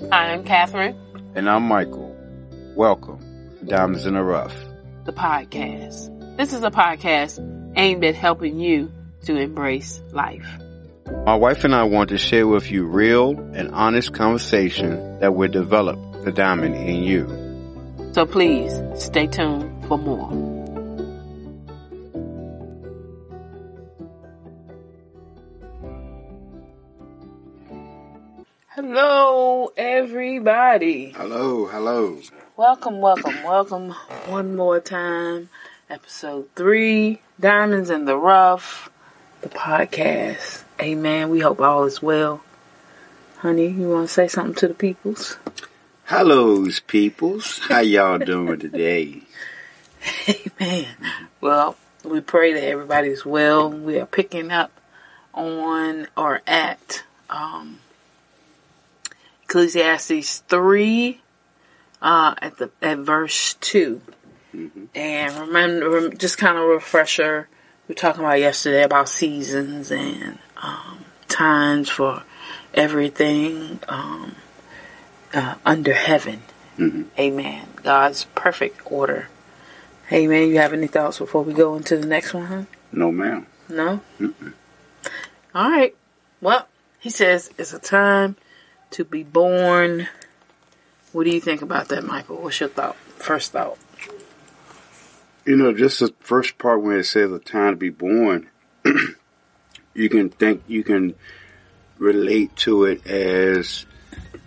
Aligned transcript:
I'm 0.00 0.44
Catherine, 0.44 0.96
And 1.34 1.50
I'm 1.50 1.64
Michael. 1.64 2.14
Welcome 2.76 3.18
to 3.58 3.64
Diamonds 3.64 4.06
in 4.06 4.14
the 4.14 4.22
Rough. 4.22 4.54
the 5.04 5.12
podcast. 5.12 6.36
This 6.36 6.52
is 6.52 6.62
a 6.62 6.70
podcast 6.70 7.40
aimed 7.76 8.04
at 8.04 8.14
helping 8.14 8.60
you 8.60 8.92
to 9.24 9.36
embrace 9.36 10.00
life. 10.12 10.46
My 11.26 11.34
wife 11.34 11.64
and 11.64 11.74
I 11.74 11.82
want 11.82 12.10
to 12.10 12.18
share 12.18 12.46
with 12.46 12.70
you 12.70 12.84
real 12.86 13.38
and 13.54 13.70
honest 13.72 14.12
conversation 14.14 15.18
that 15.18 15.34
will 15.34 15.50
develop 15.50 15.98
the 16.24 16.30
diamond 16.30 16.76
in 16.76 17.02
you. 17.02 17.26
So 18.12 18.24
please 18.24 18.72
stay 18.94 19.26
tuned 19.26 19.84
for 19.88 19.98
more. 19.98 20.30
Hello, 29.76 30.00
everybody. 30.00 31.10
Hello, 31.10 31.66
hello. 31.66 32.22
Welcome, 32.56 33.00
welcome, 33.00 33.42
welcome 33.42 33.90
one 34.26 34.56
more 34.56 34.80
time. 34.80 35.50
Episode 35.90 36.48
three, 36.56 37.20
Diamonds 37.38 37.90
in 37.90 38.06
the 38.06 38.16
Rough, 38.16 38.88
the 39.42 39.50
podcast. 39.50 40.62
Amen. 40.80 41.28
We 41.28 41.40
hope 41.40 41.60
all 41.60 41.84
is 41.84 42.00
well. 42.00 42.42
Honey, 43.38 43.68
you 43.68 43.90
want 43.90 44.08
to 44.08 44.14
say 44.14 44.26
something 44.26 44.54
to 44.54 44.68
the 44.68 44.74
peoples? 44.74 45.36
Hello's 46.04 46.80
peoples. 46.80 47.58
How 47.58 47.80
y'all 47.80 48.18
doing 48.18 48.60
today? 48.60 49.22
Amen. 50.60 50.86
Well, 51.42 51.76
we 52.04 52.20
pray 52.20 52.54
that 52.54 52.64
everybody's 52.64 53.26
well. 53.26 53.70
We 53.70 53.98
are 53.98 54.06
picking 54.06 54.50
up 54.50 54.72
on 55.34 56.08
or 56.16 56.40
at 56.46 57.02
um, 57.28 57.80
Ecclesiastes 59.48 60.40
3 60.40 61.22
uh, 62.02 62.34
at 62.42 62.58
the 62.58 62.70
at 62.82 62.98
verse 62.98 63.54
2. 63.54 63.98
And 64.94 65.36
remember, 65.40 66.10
just 66.10 66.36
kind 66.36 66.58
of 66.58 66.64
refresher, 66.64 67.48
we 67.86 67.92
were 67.92 67.96
talking 67.96 68.20
about 68.20 68.40
yesterday 68.40 68.82
about 68.82 69.08
seasons 69.08 69.90
and 69.90 70.38
um, 70.58 71.02
times 71.28 71.88
for 71.88 72.24
everything 72.74 73.80
um, 73.88 74.34
uh, 75.32 75.54
under 75.64 75.94
heaven. 75.94 76.42
Amen. 77.18 77.68
God's 77.76 78.24
perfect 78.34 78.80
order. 78.92 79.28
Amen. 80.12 80.48
You 80.48 80.58
have 80.58 80.74
any 80.74 80.88
thoughts 80.88 81.18
before 81.20 81.42
we 81.42 81.54
go 81.54 81.74
into 81.74 81.96
the 81.96 82.06
next 82.06 82.34
one, 82.34 82.44
huh? 82.44 82.62
No, 82.92 83.10
ma'am. 83.10 83.46
No? 83.70 84.00
All 85.54 85.70
right. 85.70 85.96
Well, 86.42 86.68
he 86.98 87.08
says 87.08 87.50
it's 87.56 87.72
a 87.72 87.78
time 87.78 88.36
to 88.90 89.04
be 89.04 89.22
born. 89.22 90.08
What 91.12 91.24
do 91.24 91.30
you 91.30 91.40
think 91.40 91.62
about 91.62 91.88
that, 91.88 92.04
Michael? 92.04 92.36
What's 92.42 92.60
your 92.60 92.68
thought? 92.68 92.96
First 92.96 93.52
thought. 93.52 93.78
You 95.44 95.56
know, 95.56 95.72
just 95.72 96.00
the 96.00 96.14
first 96.20 96.58
part 96.58 96.82
when 96.82 96.98
it 96.98 97.04
says 97.04 97.30
the 97.30 97.38
time 97.38 97.72
to 97.72 97.76
be 97.76 97.90
born, 97.90 98.48
you 99.94 100.08
can 100.08 100.28
think, 100.28 100.62
you 100.66 100.84
can 100.84 101.14
relate 101.98 102.54
to 102.56 102.84
it 102.84 103.06
as, 103.06 103.86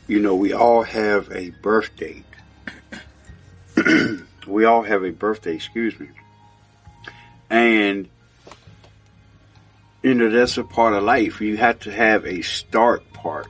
you 0.08 0.20
know, 0.20 0.36
we 0.36 0.54
all 0.54 0.84
have 0.84 1.32
a 1.32 1.50
birth 1.50 1.96
date. 1.96 2.26
we 4.48 4.66
all 4.66 4.84
have 4.84 5.04
a 5.04 5.12
birthday, 5.12 5.56
excuse 5.56 6.00
me. 6.00 6.10
And, 7.50 8.08
you 10.04 10.14
know, 10.14 10.30
that's 10.30 10.58
a 10.58 10.64
part 10.64 10.94
of 10.94 11.04
life. 11.04 11.42
You 11.42 11.58
have 11.58 11.80
to 11.82 11.92
have 11.92 12.26
a 12.26 12.42
start 12.42 13.12
part, 13.14 13.48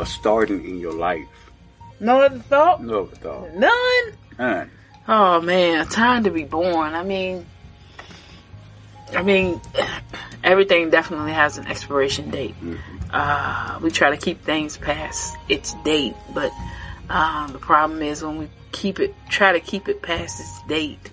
a 0.00 0.06
starting 0.06 0.64
in 0.64 0.80
your 0.80 0.94
life. 0.94 1.28
No 2.00 2.20
other 2.22 2.38
thought? 2.38 2.82
No 2.82 3.02
other 3.02 3.16
thought. 3.16 3.54
None? 3.54 4.04
None. 4.38 4.70
Oh 5.06 5.40
man, 5.40 5.86
time 5.86 6.24
to 6.24 6.30
be 6.30 6.44
born. 6.44 6.94
I 6.94 7.02
mean, 7.02 7.46
I 9.14 9.22
mean, 9.22 9.60
everything 10.44 10.90
definitely 10.90 11.32
has 11.32 11.58
an 11.58 11.66
expiration 11.66 12.30
date. 12.30 12.54
Uh, 13.12 13.78
we 13.82 13.90
try 13.90 14.10
to 14.10 14.16
keep 14.16 14.42
things 14.42 14.76
past 14.76 15.36
its 15.48 15.74
date, 15.84 16.14
but 16.32 16.52
um, 17.08 17.52
the 17.52 17.58
problem 17.58 18.02
is 18.02 18.22
when 18.22 18.38
we 18.38 18.48
keep 18.72 19.00
it, 19.00 19.14
try 19.28 19.52
to 19.52 19.60
keep 19.60 19.88
it 19.88 20.00
past 20.00 20.40
its 20.40 20.62
date, 20.68 21.10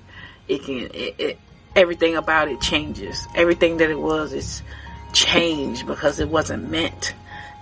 it 0.48 0.64
can, 0.64 0.80
it, 0.94 1.16
it, 1.18 1.40
everything 1.76 2.16
about 2.16 2.50
it 2.50 2.62
changes. 2.62 3.28
Everything 3.36 3.78
that 3.78 3.90
it 3.90 4.00
was 4.00 4.32
is 4.32 4.62
changed 5.12 5.88
because 5.88 6.20
it 6.20 6.30
wasn't 6.30 6.70
meant 6.70 7.14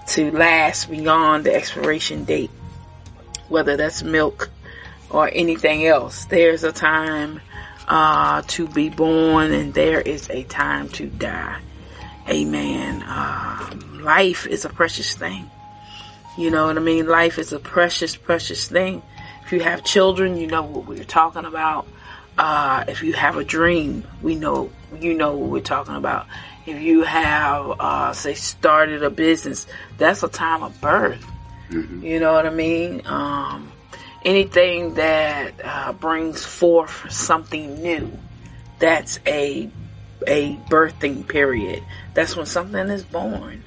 to 0.08 0.32
last 0.32 0.90
beyond 0.90 1.46
the 1.46 1.54
expiration 1.54 2.26
date. 2.26 2.52
Whether 3.50 3.78
that's 3.78 4.04
milk 4.04 4.50
or 5.10 5.30
anything 5.32 5.86
else. 5.86 6.26
There's 6.26 6.64
a 6.64 6.72
time 6.72 7.42
uh, 7.88 8.42
to 8.48 8.68
be 8.68 8.90
born 8.90 9.52
and 9.52 9.74
there 9.74 10.02
is 10.02 10.30
a 10.30 10.44
time 10.44 10.90
to 10.90 11.08
die. 11.08 11.60
Amen. 12.28 13.04
Uh, 13.04 13.76
life 14.02 14.48
is 14.48 14.66
a 14.66 14.70
precious 14.70 15.16
thing. 15.16 15.50
You 16.38 16.50
know 16.52 16.68
what 16.68 16.78
I 16.78 16.82
mean? 16.82 17.08
Life 17.08 17.38
is 17.38 17.54
a 17.54 17.60
precious, 17.60 18.16
precious 18.16 18.68
thing. 18.68 19.02
If 19.46 19.54
you 19.54 19.60
have 19.62 19.84
children, 19.84 20.38
you 20.38 20.48
know 20.48 20.64
what 20.64 20.88
we're 20.88 21.04
talking 21.04 21.46
about. 21.46 21.88
Uh, 22.38 22.84
if 22.88 23.04
you 23.04 23.14
have 23.14 23.38
a 23.38 23.44
dream, 23.44 24.04
we 24.22 24.36
know, 24.36 24.72
you 25.00 25.14
know 25.14 25.38
what 25.38 25.50
we're 25.50 25.62
talking 25.62 25.96
about. 25.96 26.28
If 26.66 26.82
you 26.82 27.04
have, 27.04 27.80
uh, 27.80 28.14
say, 28.14 28.34
started 28.34 29.04
a 29.04 29.10
business, 29.10 29.68
that's 29.98 30.24
a 30.24 30.28
time 30.28 30.64
of 30.64 30.80
birth. 30.82 31.24
You 32.04 32.20
know 32.20 32.34
what 32.34 32.46
I 32.46 32.50
mean? 32.52 33.02
Um, 33.06 33.72
anything 34.24 34.96
that 34.96 35.54
uh, 35.64 35.94
brings 35.94 36.44
forth 36.46 37.12
something 37.12 37.82
new, 37.82 38.12
that's 38.80 39.20
a 39.28 39.70
a 40.28 40.56
birthing 40.70 41.28
period. 41.28 41.84
That's 42.14 42.36
when 42.36 42.46
something 42.46 42.88
is 42.90 43.04
born, 43.04 43.64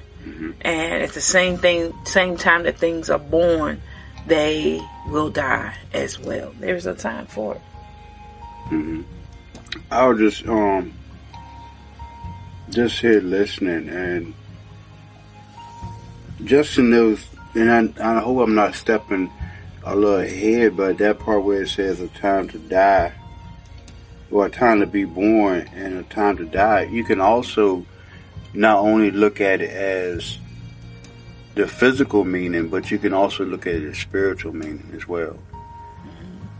and 0.61 1.03
at 1.03 1.11
the 1.13 1.21
same 1.21 1.57
thing, 1.57 1.93
same 2.05 2.35
time 2.37 2.63
that 2.63 2.77
things 2.77 3.09
are 3.09 3.19
born, 3.19 3.81
they 4.27 4.81
will 5.07 5.29
die 5.29 5.75
as 5.93 6.19
well. 6.19 6.53
There's 6.59 6.85
a 6.85 6.95
time 6.95 7.27
for 7.27 7.55
it. 7.55 7.61
I'll 9.91 10.15
just 10.15 10.45
um 10.47 10.93
just 12.69 12.99
here 12.99 13.21
listening 13.21 13.89
and 13.89 14.33
just 16.43 16.77
in 16.77 16.91
those 16.91 17.25
and 17.55 17.97
I, 17.99 18.17
I 18.17 18.19
hope 18.19 18.39
I'm 18.39 18.55
not 18.55 18.75
stepping 18.75 19.31
a 19.83 19.95
little 19.95 20.19
ahead, 20.19 20.77
but 20.77 20.97
that 20.99 21.19
part 21.19 21.43
where 21.43 21.63
it 21.63 21.69
says 21.69 21.99
a 21.99 22.07
time 22.09 22.47
to 22.49 22.59
die 22.59 23.13
or 24.29 24.45
a 24.45 24.49
time 24.49 24.79
to 24.81 24.85
be 24.85 25.05
born 25.05 25.67
and 25.73 25.97
a 25.97 26.03
time 26.03 26.37
to 26.37 26.45
die, 26.45 26.83
you 26.83 27.03
can 27.03 27.19
also 27.19 27.85
not 28.53 28.79
only 28.79 29.11
look 29.11 29.41
at 29.41 29.61
it 29.61 29.71
as 29.71 30.37
the 31.55 31.67
physical 31.67 32.23
meaning, 32.23 32.67
but 32.67 32.91
you 32.91 32.99
can 32.99 33.13
also 33.13 33.45
look 33.45 33.65
at 33.65 33.75
it 33.75 33.89
as 33.89 33.97
spiritual 33.97 34.53
meaning 34.53 34.91
as 34.93 35.07
well. 35.07 35.37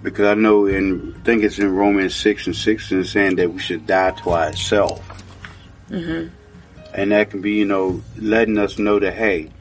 Because 0.02 0.26
I 0.26 0.34
know 0.34 0.66
in 0.66 1.14
I 1.20 1.24
think 1.24 1.44
it's 1.44 1.60
in 1.60 1.74
Romans 1.76 2.16
six 2.16 2.48
and 2.48 2.56
six 2.56 2.92
and 2.92 3.06
saying 3.06 3.36
that 3.36 3.52
we 3.52 3.60
should 3.60 3.86
die 3.86 4.12
to 4.12 4.32
ourselves. 4.32 5.02
Mm-hmm. 5.90 6.36
And 6.94 7.12
that 7.12 7.30
can 7.30 7.42
be, 7.42 7.54
you 7.54 7.66
know, 7.66 8.02
letting 8.18 8.58
us 8.58 8.80
know 8.80 9.00
that 9.00 9.14
hey, 9.14 9.52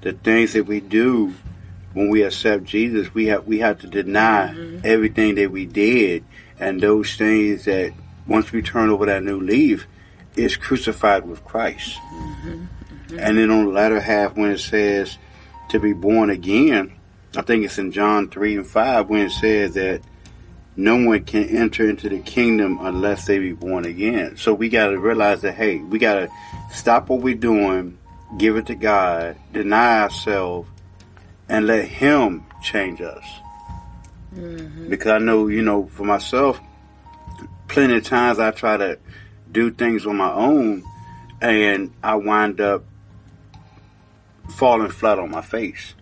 the 0.00 0.12
things 0.12 0.52
that 0.54 0.64
we 0.64 0.80
do 0.80 1.34
when 1.92 2.08
we 2.08 2.22
accept 2.22 2.64
Jesus, 2.64 3.12
we 3.12 3.26
have 3.26 3.46
we 3.46 3.58
have 3.58 3.80
to 3.80 3.86
deny 3.86 4.52
mm-hmm. 4.54 4.80
everything 4.84 5.34
that 5.36 5.50
we 5.50 5.66
did. 5.66 6.24
And 6.60 6.80
those 6.80 7.14
things 7.16 7.64
that 7.64 7.92
once 8.26 8.52
we 8.52 8.62
turn 8.62 8.90
over 8.90 9.06
that 9.06 9.22
new 9.22 9.40
leaf 9.40 9.86
is 10.36 10.56
crucified 10.56 11.26
with 11.26 11.44
Christ. 11.44 11.96
Mm-hmm. 11.96 13.18
And 13.18 13.38
then 13.38 13.50
on 13.50 13.66
the 13.66 13.72
latter 13.72 14.00
half 14.00 14.36
when 14.36 14.50
it 14.50 14.58
says 14.58 15.16
to 15.70 15.80
be 15.80 15.92
born 15.92 16.30
again, 16.30 16.92
I 17.36 17.42
think 17.42 17.64
it's 17.64 17.78
in 17.78 17.92
John 17.92 18.28
three 18.28 18.56
and 18.56 18.66
five 18.66 19.08
when 19.08 19.26
it 19.26 19.30
says 19.30 19.74
that 19.74 20.02
no 20.78 20.94
one 20.94 21.24
can 21.24 21.44
enter 21.48 21.90
into 21.90 22.08
the 22.08 22.20
kingdom 22.20 22.78
unless 22.80 23.26
they 23.26 23.40
be 23.40 23.52
born 23.52 23.84
again. 23.84 24.36
So 24.36 24.54
we 24.54 24.68
got 24.68 24.90
to 24.90 24.98
realize 24.98 25.42
that, 25.42 25.54
hey, 25.54 25.78
we 25.78 25.98
got 25.98 26.14
to 26.14 26.28
stop 26.70 27.08
what 27.08 27.20
we're 27.20 27.34
doing, 27.34 27.98
give 28.38 28.56
it 28.56 28.66
to 28.66 28.76
God, 28.76 29.36
deny 29.52 30.02
ourselves, 30.02 30.70
and 31.48 31.66
let 31.66 31.88
Him 31.88 32.46
change 32.62 33.00
us. 33.00 33.24
Mm-hmm. 34.32 34.88
Because 34.88 35.08
I 35.08 35.18
know, 35.18 35.48
you 35.48 35.62
know, 35.62 35.88
for 35.88 36.04
myself, 36.04 36.60
plenty 37.66 37.96
of 37.96 38.04
times 38.04 38.38
I 38.38 38.52
try 38.52 38.76
to 38.76 39.00
do 39.50 39.72
things 39.72 40.06
on 40.06 40.16
my 40.16 40.30
own 40.30 40.84
and 41.40 41.92
I 42.04 42.14
wind 42.14 42.60
up 42.60 42.84
falling 44.50 44.90
flat 44.92 45.18
on 45.18 45.32
my 45.32 45.42
face. 45.42 45.94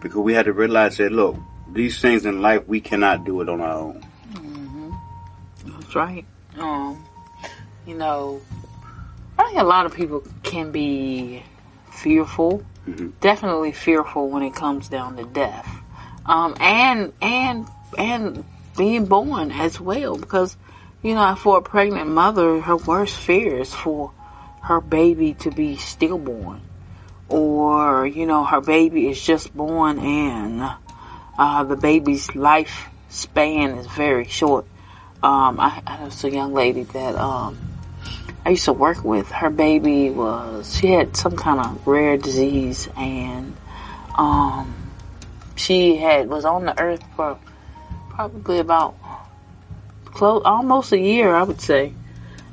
Because 0.00 0.18
we 0.18 0.34
had 0.34 0.46
to 0.46 0.52
realize 0.52 0.96
that, 0.96 1.12
look, 1.12 1.36
these 1.72 2.00
things 2.00 2.26
in 2.26 2.42
life, 2.42 2.66
we 2.66 2.80
cannot 2.80 3.24
do 3.24 3.40
it 3.40 3.48
on 3.48 3.60
our 3.60 3.72
own. 3.72 4.04
That's 5.64 5.94
right. 5.94 6.24
Um, 6.58 7.04
you 7.86 7.96
know, 7.96 8.40
I 9.38 9.44
think 9.46 9.58
a 9.58 9.64
lot 9.64 9.86
of 9.86 9.94
people 9.94 10.22
can 10.42 10.70
be 10.72 11.42
fearful, 11.92 12.64
definitely 13.20 13.72
fearful 13.72 14.28
when 14.28 14.42
it 14.42 14.54
comes 14.54 14.88
down 14.88 15.16
to 15.16 15.24
death, 15.24 15.68
um, 16.26 16.56
and 16.60 17.12
and 17.22 17.66
and 17.98 18.44
being 18.76 19.06
born 19.06 19.50
as 19.50 19.80
well 19.80 20.16
because 20.16 20.56
you 21.02 21.14
know 21.14 21.34
for 21.34 21.58
a 21.58 21.62
pregnant 21.62 22.08
mother 22.08 22.60
her 22.60 22.76
worst 22.76 23.16
fear 23.16 23.58
is 23.58 23.74
for 23.74 24.12
her 24.62 24.80
baby 24.80 25.34
to 25.34 25.50
be 25.50 25.76
stillborn. 25.76 26.60
Or 27.28 28.06
you 28.06 28.26
know 28.26 28.44
her 28.44 28.60
baby 28.60 29.08
is 29.08 29.22
just 29.22 29.54
born 29.56 29.98
and 29.98 30.70
uh, 31.40 31.64
the 31.64 31.76
baby's 31.76 32.36
life 32.36 32.88
span 33.08 33.70
is 33.70 33.86
very 33.88 34.26
short 34.26 34.64
um, 35.22 35.60
I, 35.60 35.82
I 35.86 36.04
was 36.04 36.24
a 36.24 36.30
young 36.30 36.54
lady 36.54 36.84
that 36.84 37.14
um, 37.16 37.58
I 38.46 38.50
used 38.50 38.64
to 38.64 38.72
work 38.72 39.04
with. 39.04 39.30
Her 39.30 39.50
baby 39.50 40.08
was 40.08 40.78
she 40.78 40.86
had 40.92 41.14
some 41.14 41.36
kind 41.36 41.60
of 41.60 41.86
rare 41.86 42.16
disease, 42.16 42.88
and 42.96 43.54
um, 44.16 44.74
she 45.56 45.96
had 45.96 46.30
was 46.30 46.46
on 46.46 46.64
the 46.64 46.80
earth 46.80 47.02
for 47.16 47.38
probably 48.08 48.60
about 48.60 48.96
close 50.06 50.40
almost 50.46 50.92
a 50.92 50.98
year, 50.98 51.34
I 51.34 51.42
would 51.42 51.60
say. 51.60 51.92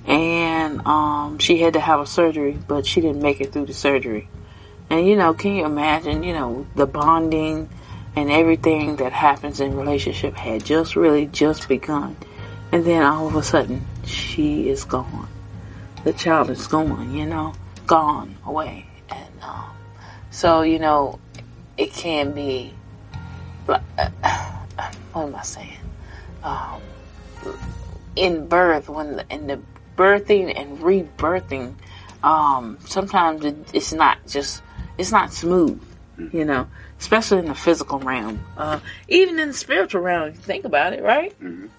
And 0.06 0.86
um, 0.86 1.40
she 1.40 1.58
had 1.58 1.74
to 1.74 1.80
have 1.80 2.02
a 2.02 2.06
surgery, 2.06 2.58
but 2.68 2.86
she 2.86 3.00
didn't 3.00 3.22
make 3.22 3.40
it 3.40 3.54
through 3.54 3.68
the 3.68 3.74
surgery. 3.74 4.28
And 4.90 5.08
you 5.08 5.16
know, 5.16 5.34
can 5.34 5.56
you 5.56 5.66
imagine? 5.66 6.24
You 6.24 6.34
know, 6.34 6.68
the 6.76 6.86
bonding 6.86 7.70
and 8.18 8.32
everything 8.32 8.96
that 8.96 9.14
happens 9.14 9.60
in 9.60 9.78
relationship 9.78 10.34
had 10.34 10.66
just 10.66 10.96
really 10.96 11.28
just 11.28 11.68
begun, 11.70 12.18
and 12.72 12.84
then 12.84 13.04
all 13.04 13.28
of 13.28 13.36
a 13.36 13.44
sudden 13.44 13.86
she 14.06 14.70
is 14.70 14.84
gone. 14.86 15.28
The 16.04 16.14
child 16.14 16.50
is 16.50 16.66
gone. 16.66 17.14
You 17.14 17.28
know, 17.28 17.54
gone 17.86 18.36
away, 18.44 18.88
and 19.12 19.44
um, 19.44 19.70
so 20.32 20.64
you 20.64 20.80
know, 20.80 21.20
it 21.78 21.94
can 21.94 22.32
be. 22.34 22.74
What 25.14 25.30
am 25.30 25.36
I 25.36 25.42
saying? 25.42 25.80
Um, 26.44 26.82
in 28.16 28.48
birth, 28.48 28.88
when 28.88 29.16
the, 29.16 29.26
in 29.32 29.48
the 29.48 29.60
birthing 29.96 30.54
and 30.56 30.78
rebirthing, 30.78 31.74
um, 32.22 32.78
sometimes 32.86 33.44
it, 33.44 33.56
it's 33.74 33.94
not 33.94 34.20
just 34.28 34.62
it's 35.00 35.12
not 35.12 35.34
smooth, 35.34 35.82
you 36.18 36.46
know, 36.46 36.68
especially 37.00 37.40
in 37.40 37.46
the 37.46 37.56
physical 37.56 38.00
realm. 38.00 38.44
Uh, 38.58 38.80
even 39.08 39.40
in 39.40 39.50
the 39.50 39.54
spiritual 39.54 40.02
realm, 40.02 40.30
if 40.30 40.36
you 40.36 40.42
think 40.42 40.66
about 40.66 40.94
it, 40.94 41.04
right? 41.04 41.36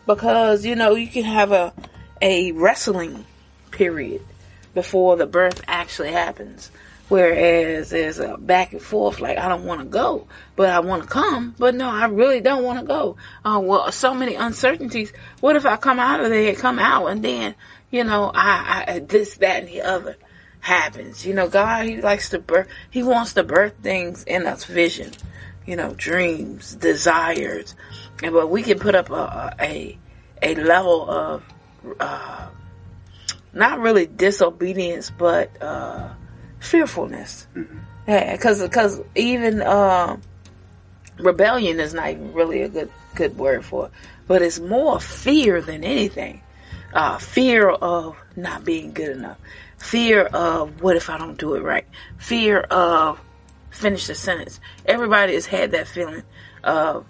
Because 0.07 0.65
you 0.65 0.77
know 0.77 0.95
you 0.95 1.09
can 1.09 1.25
have 1.25 1.53
a 1.53 1.73
a 2.21 2.53
wrestling 2.53 3.25
period 3.71 4.25
before 4.75 5.17
the 5.17 5.27
birth 5.27 5.63
actually 5.67 6.13
happens. 6.13 6.71
Whereas 7.09 7.89
there's 7.89 8.19
a 8.19 8.37
back 8.37 8.73
and 8.73 8.83
forth, 8.83 9.19
like 9.19 9.39
I 9.39 9.49
don't 9.49 9.65
want 9.65 9.81
to 9.81 9.87
go, 9.87 10.27
but 10.57 10.69
I 10.69 10.81
want 10.81 11.05
to 11.05 11.09
come, 11.09 11.55
but 11.59 11.75
no, 11.75 11.89
I 11.89 12.05
really 12.05 12.43
don't 12.43 12.65
want 12.65 12.81
to 12.81 12.85
go. 12.85 13.17
Uh, 13.43 13.61
well, 13.63 13.91
so 13.93 14.13
many 14.13 14.35
uncertainties. 14.35 15.15
What 15.41 15.57
if 15.57 15.65
I 15.65 15.77
come 15.77 15.99
out 15.99 16.21
of 16.21 16.29
there, 16.29 16.55
come 16.55 16.79
out, 16.79 17.07
and 17.07 17.25
then, 17.25 17.55
you 17.91 18.05
know, 18.05 18.31
I, 18.35 18.85
I 18.87 18.99
this, 18.99 19.39
that, 19.39 19.63
and 19.63 19.69
the 19.69 19.81
other 19.81 20.17
happens. 20.61 21.27
You 21.27 21.35
know, 21.35 21.49
God, 21.49 21.87
He 21.87 22.01
likes 22.01 22.31
to 22.31 22.39
birth, 22.39 22.69
He 22.91 23.03
wants 23.03 23.35
to 23.35 23.45
birth 23.45 23.75
things 23.83 24.25
in 24.25 24.47
us, 24.47 24.65
vision, 24.65 25.13
you 25.67 25.77
know, 25.77 25.95
dreams, 25.95 26.75
desires, 26.77 27.75
and 28.23 28.33
but 28.33 28.49
we 28.51 28.63
can 28.63 28.79
put 28.79 28.95
up 28.95 29.11
a 29.11 29.55
a, 29.61 29.99
a 30.43 30.55
level 30.57 31.09
of 31.09 31.43
uh, 32.01 32.49
not 33.53 33.81
really 33.81 34.07
disobedience, 34.07 35.11
but 35.11 35.51
uh, 35.63 36.09
fearfulness. 36.61 37.47
Yeah, 38.07 38.33
because 38.33 38.63
because 38.63 39.01
even 39.15 39.61
uh, 39.61 40.17
rebellion 41.19 41.81
is 41.81 41.95
not 41.95 42.11
even 42.11 42.33
really 42.33 42.63
a 42.63 42.69
good 42.69 42.91
good 43.15 43.37
word 43.37 43.65
for 43.65 43.87
it, 43.87 43.93
but 44.27 44.43
it's 44.43 44.61
more 44.61 45.01
fear 45.01 45.61
than 45.61 45.85
anything. 45.85 46.43
Uh, 46.93 47.19
fear 47.19 47.69
of 47.69 48.17
not 48.35 48.65
being 48.65 48.93
good 48.93 49.11
enough. 49.11 49.37
Fear 49.79 50.25
of 50.27 50.83
what 50.83 50.97
if 50.97 51.09
I 51.09 51.19
don't 51.19 51.39
do 51.39 51.55
it 51.55 51.63
right. 51.63 51.87
Fear 52.19 52.61
of 52.61 53.21
finish 53.71 54.07
the 54.07 54.15
sentence. 54.15 54.61
Everybody 54.85 55.35
has 55.35 55.47
had 55.47 55.73
that 55.73 55.89
feeling 55.89 56.23
of 56.65 57.07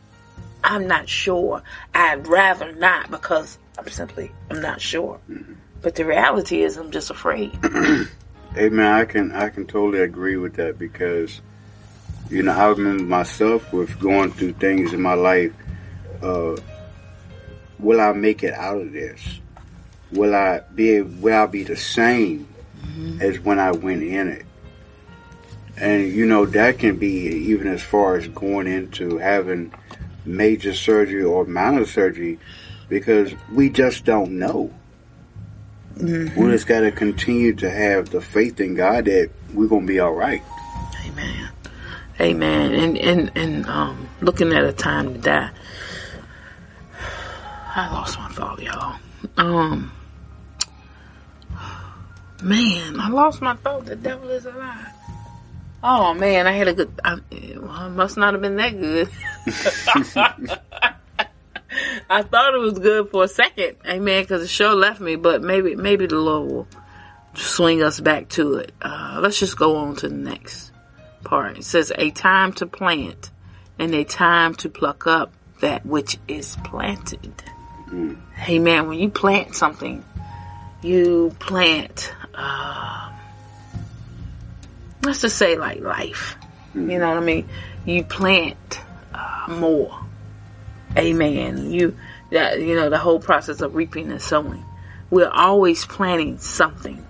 I'm 0.63 0.87
not 0.87 1.09
sure. 1.09 1.63
I'd 1.95 2.27
rather 2.27 2.73
not 2.73 3.11
because 3.11 3.59
I'm 3.79 3.89
simply 3.89 4.33
I'm 4.51 4.61
not 4.61 4.81
sure. 4.81 5.21
But 5.81 5.95
the 5.95 6.05
reality 6.05 6.63
is 6.63 6.77
I'm 6.77 6.91
just 6.91 7.11
afraid. 7.11 7.59
Hey 8.55 8.71
man, 8.71 8.95
I 8.95 9.05
can 9.05 9.31
I 9.33 9.51
can 9.51 9.67
totally 9.67 10.03
agree 10.03 10.37
with 10.37 10.55
that 10.55 10.79
because 10.79 11.43
you 12.31 12.43
know 12.43 12.53
I 12.53 12.69
remember 12.69 13.05
myself 13.05 13.73
with 13.75 14.01
going 14.01 14.33
through 14.33 14.55
things 14.55 14.95
in 14.95 15.03
my 15.03 15.13
life. 15.13 15.53
Uh, 16.23 16.57
will 17.79 18.01
I 18.01 18.13
make 18.13 18.43
it 18.43 18.55
out 18.55 18.81
of 18.81 18.93
this? 18.93 19.21
Will 20.13 20.35
I 20.35 20.61
be 20.75 21.03
will 21.03 21.35
I 21.35 21.45
be 21.45 21.63
the 21.63 21.77
same 21.77 22.49
as 23.21 23.39
when 23.41 23.59
I 23.59 23.73
went 23.73 24.03
in 24.03 24.29
it? 24.29 24.47
And 25.77 26.13
you 26.13 26.27
know 26.27 26.45
that 26.47 26.79
can 26.79 26.97
be 26.97 27.29
even 27.51 27.69
as 27.69 27.83
far 27.83 28.17
as 28.17 28.27
going 28.29 28.67
into 28.67 29.19
having 29.19 29.73
major 30.25 30.75
surgery 30.75 31.23
or 31.23 31.45
minor 31.45 31.87
surgery 31.87 32.39
because 32.89 33.33
we 33.53 33.71
just 33.71 34.05
don't 34.05 34.39
know. 34.39 34.73
We 36.37 36.53
just 36.53 36.67
got 36.67 36.81
to 36.81 36.93
continue 36.93 37.55
to 37.57 37.71
have 37.71 38.11
the 38.11 38.21
faith 38.21 38.61
in 38.61 38.75
God 38.75 39.07
that 39.07 39.31
we're 39.53 39.67
gonna 39.67 39.87
be 39.87 39.99
all 39.99 40.13
right. 40.13 40.43
Amen. 41.07 41.49
Amen. 42.21 42.75
And 42.75 42.99
and 42.99 43.33
and 43.37 43.67
um, 43.67 44.09
looking 44.21 44.53
at 44.53 44.65
a 44.65 44.73
time 44.73 45.15
to 45.15 45.21
die. 45.21 45.51
I 47.75 47.89
lost 47.93 48.19
my 48.19 48.29
thought, 48.29 48.61
y'all. 48.61 48.97
Um, 49.37 49.93
man, 52.43 53.01
I 53.01 53.09
lost 53.09 53.41
my 53.41 53.55
thought. 53.55 53.87
The 53.87 53.97
devil 53.97 54.31
is 54.31 54.47
alive. 54.47 54.87
Oh 55.83 56.13
man, 56.15 56.47
I 56.47 56.53
had 56.53 56.69
a 56.69 56.75
good. 56.75 56.91
I, 57.05 57.15
well, 57.57 57.87
it 57.87 57.91
must 57.91 58.17
not 58.17 58.35
have 58.35 58.43
been 58.43 58.57
that 58.57 58.79
good. 58.79 59.09
I 62.11 62.23
thought 62.23 62.55
it 62.55 62.59
was 62.59 62.79
good 62.79 63.11
for 63.11 63.25
a 63.25 63.29
second, 63.29 63.77
amen, 63.87 64.25
because 64.25 64.41
the 64.43 64.49
show 64.49 64.75
left 64.75 65.01
me. 65.01 65.17
But 65.17 65.43
maybe, 65.43 65.77
maybe 65.77 66.07
the 66.07 66.17
Lord 66.17 66.51
will 66.51 66.69
swing 67.35 67.83
us 67.83 68.01
back 68.01 68.29
to 68.31 68.55
it. 68.55 68.73
Uh, 68.83 69.21
let's 69.23 69.39
just 69.39 69.57
go 69.57 69.77
on 69.77 69.95
to 69.97 70.09
the 70.09 70.17
next 70.17 70.73
part. 71.23 71.59
It 71.59 71.65
says, 71.65 71.93
"A 71.97 72.11
time 72.11 72.53
to 72.55 72.67
plant, 72.67 73.31
and 73.79 73.95
a 73.95 74.05
time 74.05 74.55
to 74.57 74.69
pluck 74.69 75.07
up 75.07 75.33
that 75.61 75.87
which 75.87 76.19
is 76.27 76.57
planted." 76.65 77.45
Amen. 78.49 78.89
When 78.89 78.99
you 78.99 79.11
plant 79.11 79.55
something, 79.55 80.05
you 80.83 81.35
plant. 81.39 82.13
Um, 82.39 83.13
let's 85.03 85.23
just 85.23 85.37
say 85.37 85.57
like 85.57 85.81
life. 85.81 86.37
You 86.75 86.99
know 86.99 87.09
what 87.09 87.17
I 87.17 87.21
mean? 87.21 87.49
You 87.85 88.05
plant 88.05 88.81
uh, 89.13 89.47
more. 89.49 89.99
Amen. 90.97 91.73
You 91.73 91.97
that 92.31 92.61
you 92.61 92.77
know 92.77 92.91
the 92.91 92.99
whole 92.99 93.19
process 93.19 93.61
of 93.61 93.75
reaping 93.75 94.11
and 94.11 94.23
sowing. 94.23 94.65
We're 95.11 95.29
always 95.29 95.85
planting 95.85 96.39
something, 96.39 97.05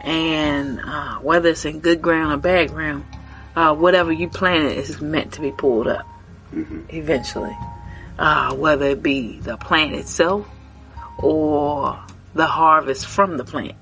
and 0.00 0.80
uh, 0.80 1.18
whether 1.18 1.50
it's 1.50 1.64
in 1.64 1.80
good 1.80 2.02
ground 2.02 2.32
or 2.32 2.36
bad 2.36 2.70
ground, 2.70 3.04
uh, 3.54 3.74
whatever 3.74 4.12
you 4.12 4.28
planted 4.28 4.76
is 4.76 5.00
meant 5.00 5.32
to 5.34 5.40
be 5.40 5.52
pulled 5.52 5.86
up 5.86 6.06
eventually. 6.90 7.56
Uh, 8.18 8.54
whether 8.54 8.86
it 8.86 9.02
be 9.02 9.38
the 9.40 9.56
plant 9.58 9.94
itself 9.94 10.48
or 11.18 11.98
the 12.34 12.46
harvest 12.46 13.06
from 13.06 13.36
the 13.36 13.44
plant. 13.44 13.74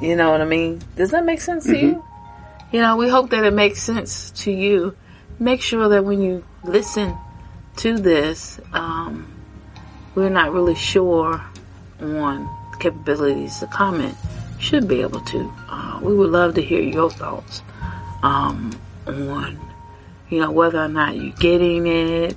You 0.00 0.16
know 0.16 0.30
what 0.30 0.40
I 0.40 0.46
mean? 0.46 0.80
Does 0.96 1.10
that 1.10 1.24
make 1.24 1.40
sense 1.40 1.64
to 1.66 1.76
you? 1.76 2.04
You 2.72 2.80
know, 2.80 2.96
we 2.96 3.08
hope 3.08 3.30
that 3.30 3.44
it 3.44 3.52
makes 3.52 3.82
sense 3.82 4.30
to 4.42 4.52
you. 4.52 4.96
Make 5.38 5.60
sure 5.60 5.88
that 5.88 6.04
when 6.04 6.22
you 6.22 6.44
listen 6.64 7.16
to 7.78 7.98
this, 7.98 8.60
um, 8.72 9.30
we're 10.14 10.30
not 10.30 10.52
really 10.52 10.74
sure 10.74 11.42
on 12.00 12.48
capabilities 12.78 13.58
to 13.58 13.66
comment. 13.66 14.16
Should 14.58 14.88
be 14.88 15.00
able 15.00 15.20
to. 15.20 15.52
Uh, 15.68 16.00
we 16.02 16.14
would 16.14 16.30
love 16.30 16.54
to 16.54 16.62
hear 16.62 16.82
your 16.82 17.10
thoughts 17.10 17.62
um, 18.22 18.78
on, 19.06 19.58
you 20.28 20.40
know, 20.40 20.50
whether 20.50 20.78
or 20.78 20.88
not 20.88 21.16
you're 21.16 21.32
getting 21.32 21.86
it, 21.86 22.36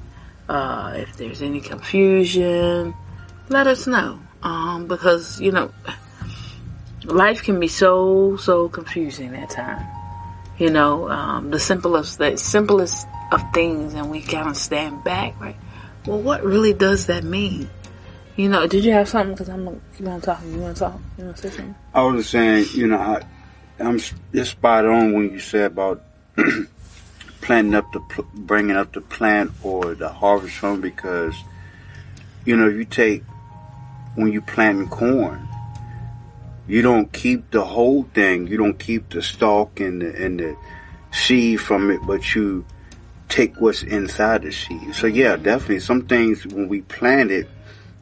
uh, 0.49 0.93
if 0.95 1.17
there's 1.17 1.41
any 1.41 1.61
confusion. 1.61 2.93
Let 3.49 3.67
us 3.67 3.87
know. 3.87 4.19
Um, 4.41 4.87
because, 4.87 5.39
you 5.39 5.51
know, 5.51 5.73
life 7.05 7.43
can 7.43 7.59
be 7.59 7.67
so, 7.67 8.37
so 8.37 8.69
confusing 8.69 9.35
at 9.35 9.49
times 9.49 9.83
you 10.57 10.69
know, 10.69 11.09
um, 11.09 11.51
the 11.51 11.59
simplest, 11.59 12.19
the 12.19 12.37
simplest 12.37 13.07
of 13.31 13.41
things, 13.53 13.93
and 13.93 14.09
we 14.09 14.21
kind 14.21 14.49
of 14.49 14.57
stand 14.57 15.03
back, 15.03 15.39
right? 15.39 15.55
Well, 16.05 16.19
what 16.19 16.43
really 16.43 16.73
does 16.73 17.07
that 17.07 17.23
mean? 17.23 17.69
You 18.35 18.49
know, 18.49 18.67
did 18.67 18.83
you 18.83 18.91
have 18.93 19.09
something? 19.09 19.33
Because 19.33 19.49
I'm 19.49 19.65
gonna 19.65 19.79
keep 19.97 20.07
on 20.07 20.21
talking. 20.21 20.53
You 20.53 20.59
want 20.59 20.77
to 20.77 20.83
talk? 20.83 20.99
You 21.17 21.25
want 21.25 21.37
to 21.37 21.49
say 21.49 21.55
something? 21.55 21.75
I 21.93 22.03
was 22.03 22.21
just 22.21 22.31
saying, 22.31 22.65
you 22.73 22.87
know, 22.87 22.97
I, 22.97 23.21
I'm 23.79 23.99
it's 24.31 24.49
spot 24.49 24.85
on 24.85 25.13
when 25.13 25.31
you 25.31 25.39
said 25.39 25.71
about 25.71 26.03
planting 27.41 27.75
up 27.75 27.91
the 27.91 28.23
bringing 28.33 28.75
up 28.75 28.93
the 28.93 29.01
plant 29.01 29.51
or 29.63 29.95
the 29.95 30.09
harvest 30.09 30.55
from 30.55 30.81
because 30.81 31.35
you 32.45 32.55
know 32.55 32.67
you 32.67 32.85
take 32.85 33.23
when 34.15 34.31
you 34.31 34.41
planting 34.41 34.89
corn 34.89 35.47
you 36.67 36.81
don't 36.81 37.11
keep 37.11 37.51
the 37.51 37.63
whole 37.63 38.03
thing 38.13 38.47
you 38.47 38.57
don't 38.57 38.79
keep 38.79 39.09
the 39.09 39.21
stalk 39.21 39.79
and 39.79 40.01
the, 40.01 40.25
and 40.25 40.39
the 40.39 40.55
seed 41.11 41.59
from 41.59 41.91
it 41.91 41.99
but 42.05 42.33
you 42.35 42.65
take 43.29 43.59
what's 43.59 43.83
inside 43.83 44.43
the 44.43 44.51
seed 44.51 44.93
so 44.95 45.07
yeah 45.07 45.35
definitely 45.35 45.79
some 45.79 46.03
things 46.03 46.45
when 46.47 46.67
we 46.67 46.81
plant 46.81 47.31
it 47.31 47.47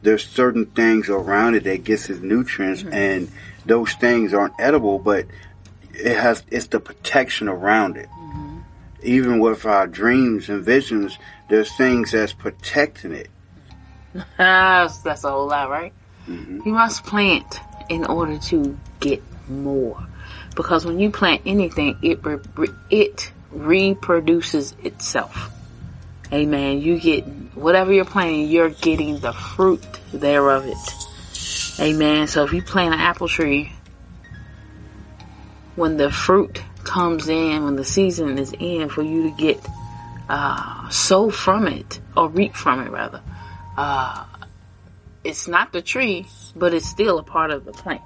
there's 0.02 0.26
certain 0.26 0.66
things 0.66 1.08
around 1.08 1.54
it 1.54 1.64
that 1.64 1.84
gets 1.84 2.10
its 2.10 2.20
nutrients 2.20 2.82
mm-hmm. 2.82 2.92
and 2.92 3.30
those 3.66 3.92
things 3.94 4.34
aren't 4.34 4.54
edible 4.58 4.98
but 4.98 5.26
it 5.94 6.16
has 6.16 6.42
it's 6.50 6.68
the 6.68 6.80
protection 6.80 7.48
around 7.48 7.96
it 7.96 8.08
mm-hmm. 8.08 8.58
even 9.02 9.38
with 9.38 9.64
our 9.64 9.86
dreams 9.86 10.48
and 10.48 10.64
visions 10.64 11.18
there's 11.48 11.74
things 11.76 12.12
that's 12.12 12.32
protecting 12.32 13.12
it 13.12 13.28
that's, 14.36 14.98
that's 14.98 15.24
a 15.24 15.30
whole 15.30 15.48
lot 15.48 15.70
right 15.70 15.92
mm-hmm. 16.26 16.60
you 16.64 16.72
must 16.72 17.04
plant 17.04 17.60
in 17.88 18.04
order 18.04 18.38
to 18.38 18.78
get 19.00 19.22
more. 19.48 20.06
Because 20.54 20.84
when 20.84 20.98
you 20.98 21.10
plant 21.10 21.42
anything 21.46 21.98
it 22.02 22.20
it 22.90 23.32
reproduces 23.50 24.74
itself. 24.82 25.50
Amen. 26.32 26.80
You 26.80 26.98
get 26.98 27.24
whatever 27.54 27.92
you're 27.92 28.04
planting 28.04 28.48
you're 28.48 28.70
getting 28.70 29.18
the 29.18 29.32
fruit 29.32 29.84
thereof 30.12 30.66
it. 30.66 31.80
Amen. 31.80 32.26
So 32.26 32.44
if 32.44 32.52
you 32.52 32.62
plant 32.62 32.94
an 32.94 33.00
apple 33.00 33.28
tree 33.28 33.72
when 35.74 35.96
the 35.96 36.10
fruit 36.10 36.62
comes 36.84 37.28
in, 37.28 37.64
when 37.64 37.76
the 37.76 37.84
season 37.84 38.38
is 38.38 38.52
in, 38.58 38.88
for 38.88 39.02
you 39.02 39.30
to 39.30 39.30
get 39.36 39.66
uh, 40.28 40.88
sow 40.90 41.30
from 41.30 41.66
it 41.66 42.00
or 42.16 42.28
reap 42.28 42.54
from 42.54 42.80
it 42.80 42.90
rather. 42.90 43.22
Uh, 43.76 44.24
it's 45.24 45.48
not 45.48 45.72
the 45.72 45.82
tree, 45.82 46.26
but 46.54 46.74
it's 46.74 46.88
still 46.88 47.18
a 47.18 47.22
part 47.22 47.50
of 47.50 47.64
the 47.64 47.72
plant. 47.72 48.02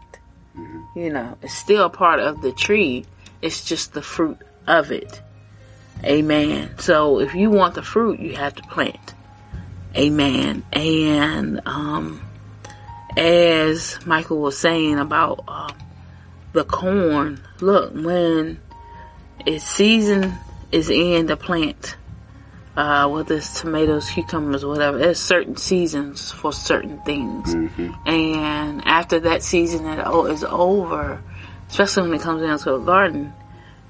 Mm-hmm. 0.57 0.99
You 0.99 1.12
know, 1.12 1.38
it's 1.43 1.55
still 1.55 1.85
a 1.85 1.91
part 1.91 2.21
of 2.21 2.43
the 2.43 2.53
tree. 2.53 3.05
It's 3.43 3.65
just 3.65 3.93
the 3.93 4.03
fruit 4.03 4.38
of 4.67 4.91
it. 4.91 5.21
Amen. 6.05 6.79
So 6.79 7.21
if 7.21 7.35
you 7.35 7.50
want 7.50 7.75
the 7.75 7.83
fruit, 7.83 8.21
you 8.21 8.37
have 8.37 8.55
to 8.57 8.62
plant. 8.62 9.15
Amen. 9.97 10.62
And 10.73 11.61
um, 11.67 12.23
as 13.17 13.99
Michael 14.07 14.38
was 14.38 14.59
saying 14.59 14.99
about 14.99 15.45
um, 15.49 15.76
the 16.53 16.65
corn, 16.65 17.41
look, 17.61 17.95
when 17.95 18.61
its 19.47 19.65
season 19.65 20.35
is 20.71 20.91
in 20.91 21.26
the 21.26 21.37
plant, 21.37 21.97
uh, 22.76 23.09
whether 23.09 23.37
it's 23.37 23.61
tomatoes, 23.61 24.11
cucumbers, 24.11 24.64
whatever, 24.64 24.99
there's 24.99 25.18
certain 25.18 25.56
seasons 25.56 26.30
for 26.30 26.52
certain 26.52 26.99
things. 27.02 27.54
Mm-hmm. 27.54 28.09
And 28.09 28.87
after 28.87 29.21
that 29.21 29.42
season 29.42 29.87
it 29.87 30.00
all 30.00 30.26
is 30.26 30.45
over, 30.45 31.23
especially 31.68 32.11
when 32.11 32.21
it 32.21 32.23
comes 32.23 32.42
down 32.42 32.59
to 32.59 32.75
a 32.75 32.80
garden, 32.80 33.33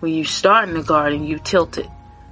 when 0.01 0.13
you 0.13 0.25
start 0.25 0.69
in 0.69 0.75
the 0.75 0.83
garden, 0.83 1.25
you 1.25 1.39
tilt 1.39 1.79
it, 1.79 1.89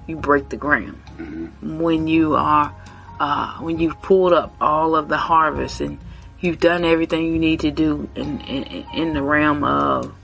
you 0.07 0.17
break 0.17 0.49
the 0.49 0.57
ground. 0.57 1.03
Mm-hmm. 1.19 1.81
When 1.81 2.07
you 2.07 2.37
are, 2.37 2.75
uh, 3.19 3.59
when 3.59 3.81
you've 3.81 4.01
pulled 4.01 4.33
up 4.33 4.55
all 4.61 4.95
of 4.95 5.09
the 5.09 5.17
harvest 5.17 5.81
and 5.81 5.99
you've 6.39 6.61
done 6.61 6.85
everything 6.85 7.25
you 7.25 7.39
need 7.39 7.61
to 7.61 7.71
do 7.73 8.09
in, 8.15 8.41
in, 8.43 8.87
in 8.95 9.15
the 9.15 9.23
realm 9.23 9.65
of 9.65 10.15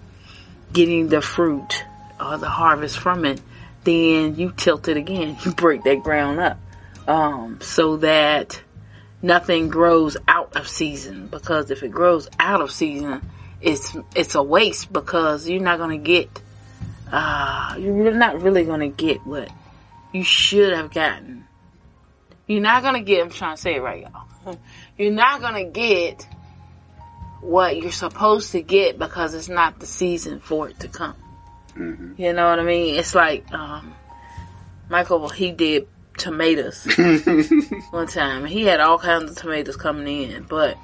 getting 0.72 1.08
the 1.08 1.20
fruit 1.20 1.84
or 2.20 2.36
the 2.38 2.48
harvest 2.48 2.98
from 2.98 3.24
it, 3.24 3.40
then 3.90 4.36
you 4.36 4.52
tilt 4.56 4.88
it 4.88 4.96
again. 4.96 5.36
You 5.44 5.52
break 5.52 5.84
that 5.84 6.02
ground 6.02 6.40
up. 6.40 6.58
Um, 7.06 7.60
so 7.60 7.96
that 7.98 8.60
nothing 9.22 9.68
grows 9.68 10.16
out 10.28 10.56
of 10.56 10.68
season 10.68 11.26
because 11.26 11.70
if 11.70 11.82
it 11.82 11.90
grows 11.90 12.28
out 12.38 12.60
of 12.60 12.70
season, 12.70 13.20
it's, 13.60 13.96
it's 14.14 14.34
a 14.34 14.42
waste 14.42 14.92
because 14.92 15.48
you're 15.48 15.62
not 15.62 15.78
to 15.90 15.96
get, 15.98 16.28
uh, 17.10 17.76
you're 17.78 18.12
not 18.12 18.40
really 18.42 18.64
to 18.80 18.88
get 18.88 19.26
what 19.26 19.50
you 20.12 20.22
should 20.22 20.72
have 20.72 20.92
gotten. 20.92 21.46
You're 22.46 22.62
not 22.62 22.82
to 22.94 23.00
get, 23.00 23.22
I'm 23.22 23.30
trying 23.30 23.56
to 23.56 23.62
say 23.62 23.76
it 23.76 23.82
right, 23.82 24.02
y'all. 24.02 24.58
You're 24.98 25.12
not 25.12 25.40
to 25.54 25.70
get 25.70 26.26
what 27.40 27.76
you're 27.76 27.92
supposed 27.92 28.52
to 28.52 28.60
get 28.60 28.98
because 28.98 29.34
it's 29.34 29.48
not 29.48 29.78
the 29.80 29.86
season 29.86 30.40
for 30.40 30.68
it 30.68 30.80
to 30.80 30.88
come. 30.88 31.14
Mm-hmm. 31.80 32.20
You 32.20 32.32
know 32.32 32.50
what 32.50 32.60
I 32.60 32.64
mean? 32.64 32.96
It's 32.96 33.14
like 33.14 33.50
um, 33.52 33.94
Michael. 34.88 35.28
He 35.28 35.52
did 35.52 35.88
tomatoes 36.16 36.86
one 37.90 38.06
time. 38.06 38.44
He 38.44 38.64
had 38.64 38.80
all 38.80 38.98
kinds 38.98 39.30
of 39.30 39.36
tomatoes 39.36 39.76
coming 39.76 40.30
in, 40.30 40.42
but 40.44 40.76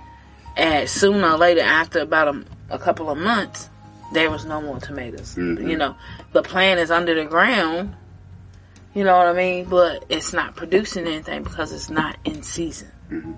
at 0.57 0.89
sooner 0.89 1.33
or 1.33 1.37
later, 1.37 1.61
after 1.61 2.01
about 2.01 2.35
a, 2.35 2.45
a 2.71 2.79
couple 2.79 3.11
of 3.11 3.19
months, 3.19 3.69
there 4.13 4.31
was 4.31 4.45
no 4.45 4.61
more 4.61 4.81
tomatoes. 4.81 5.35
Mm-hmm. 5.35 5.69
You 5.69 5.77
know, 5.77 5.97
the 6.33 6.43
plant 6.43 6.81
is 6.81 6.91
under 6.91 7.15
the 7.15 7.29
ground. 7.29 7.95
You 8.95 9.05
know 9.05 9.17
what 9.19 9.27
I 9.27 9.35
mean? 9.35 9.67
But 9.67 10.07
it's 10.09 10.33
not 10.33 10.57
producing 10.57 11.07
anything 11.07 11.43
because 11.43 11.73
it's 11.73 11.91
not 11.91 12.17
in 12.25 12.43
season. 12.43 12.91
Mm-hmm. 13.11 13.33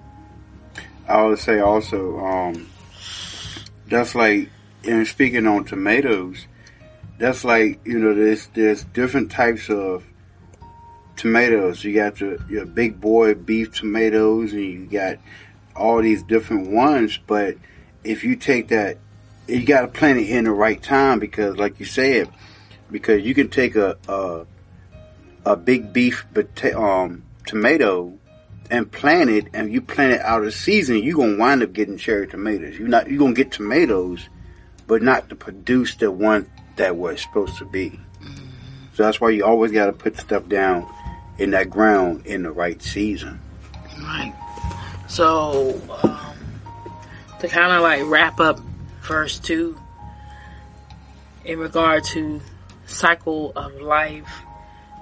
I 1.08 1.24
would 1.24 1.38
say 1.38 1.58
also, 1.58 2.18
um, 2.18 2.70
that's 3.88 4.14
like, 4.14 4.50
and 4.84 5.06
speaking 5.06 5.46
on 5.46 5.64
tomatoes, 5.64 6.46
that's 7.18 7.44
like 7.44 7.80
you 7.84 7.98
know 7.98 8.14
there's 8.14 8.46
there's 8.48 8.84
different 8.84 9.30
types 9.30 9.68
of 9.68 10.04
tomatoes. 11.16 11.84
You 11.84 11.94
got 11.94 12.20
your 12.20 12.38
your 12.48 12.64
big 12.64 13.00
boy 13.00 13.34
beef 13.34 13.74
tomatoes, 13.74 14.52
and 14.52 14.62
you 14.62 14.86
got 14.86 15.18
all 15.76 16.00
these 16.00 16.22
different 16.22 16.70
ones. 16.70 17.18
But 17.26 17.56
if 18.04 18.24
you 18.24 18.36
take 18.36 18.68
that, 18.68 18.98
you 19.46 19.64
got 19.64 19.82
to 19.82 19.88
plant 19.88 20.20
it 20.20 20.30
in 20.30 20.44
the 20.44 20.52
right 20.52 20.82
time 20.82 21.18
because, 21.18 21.56
like 21.56 21.78
you 21.80 21.86
said, 21.86 22.30
because 22.90 23.22
you 23.22 23.34
can 23.34 23.48
take 23.48 23.76
a 23.76 23.96
a, 24.08 24.46
a 25.44 25.56
big 25.56 25.92
beef 25.92 26.24
um, 26.74 27.24
tomato 27.46 28.14
and 28.70 28.90
plant 28.90 29.30
it, 29.30 29.48
and 29.54 29.72
you 29.72 29.80
plant 29.80 30.12
it 30.12 30.20
out 30.20 30.44
of 30.44 30.54
season, 30.54 31.02
you're 31.02 31.16
gonna 31.16 31.38
wind 31.38 31.62
up 31.62 31.72
getting 31.72 31.98
cherry 31.98 32.28
tomatoes. 32.28 32.78
You're 32.78 32.88
not 32.88 33.10
you're 33.10 33.18
gonna 33.18 33.32
get 33.32 33.50
tomatoes, 33.50 34.28
but 34.86 35.02
not 35.02 35.28
to 35.30 35.36
produce 35.36 35.96
the 35.96 36.12
one 36.12 36.48
that 36.78 36.96
was 36.96 37.20
supposed 37.20 37.56
to 37.58 37.64
be. 37.64 38.00
So 38.94 39.04
that's 39.04 39.20
why 39.20 39.30
you 39.30 39.44
always 39.44 39.70
got 39.70 39.86
to 39.86 39.92
put 39.92 40.16
stuff 40.18 40.48
down 40.48 40.92
in 41.38 41.50
that 41.50 41.70
ground 41.70 42.26
in 42.26 42.42
the 42.42 42.50
right 42.50 42.82
season. 42.82 43.40
Right. 44.00 44.34
So 45.06 45.80
um, 46.02 46.36
to 47.40 47.48
kind 47.48 47.72
of 47.72 47.82
like 47.82 48.02
wrap 48.06 48.40
up 48.40 48.58
verse 49.02 49.38
two 49.38 49.78
in 51.44 51.58
regard 51.58 52.04
to 52.04 52.40
cycle 52.86 53.52
of 53.54 53.80
life. 53.80 54.28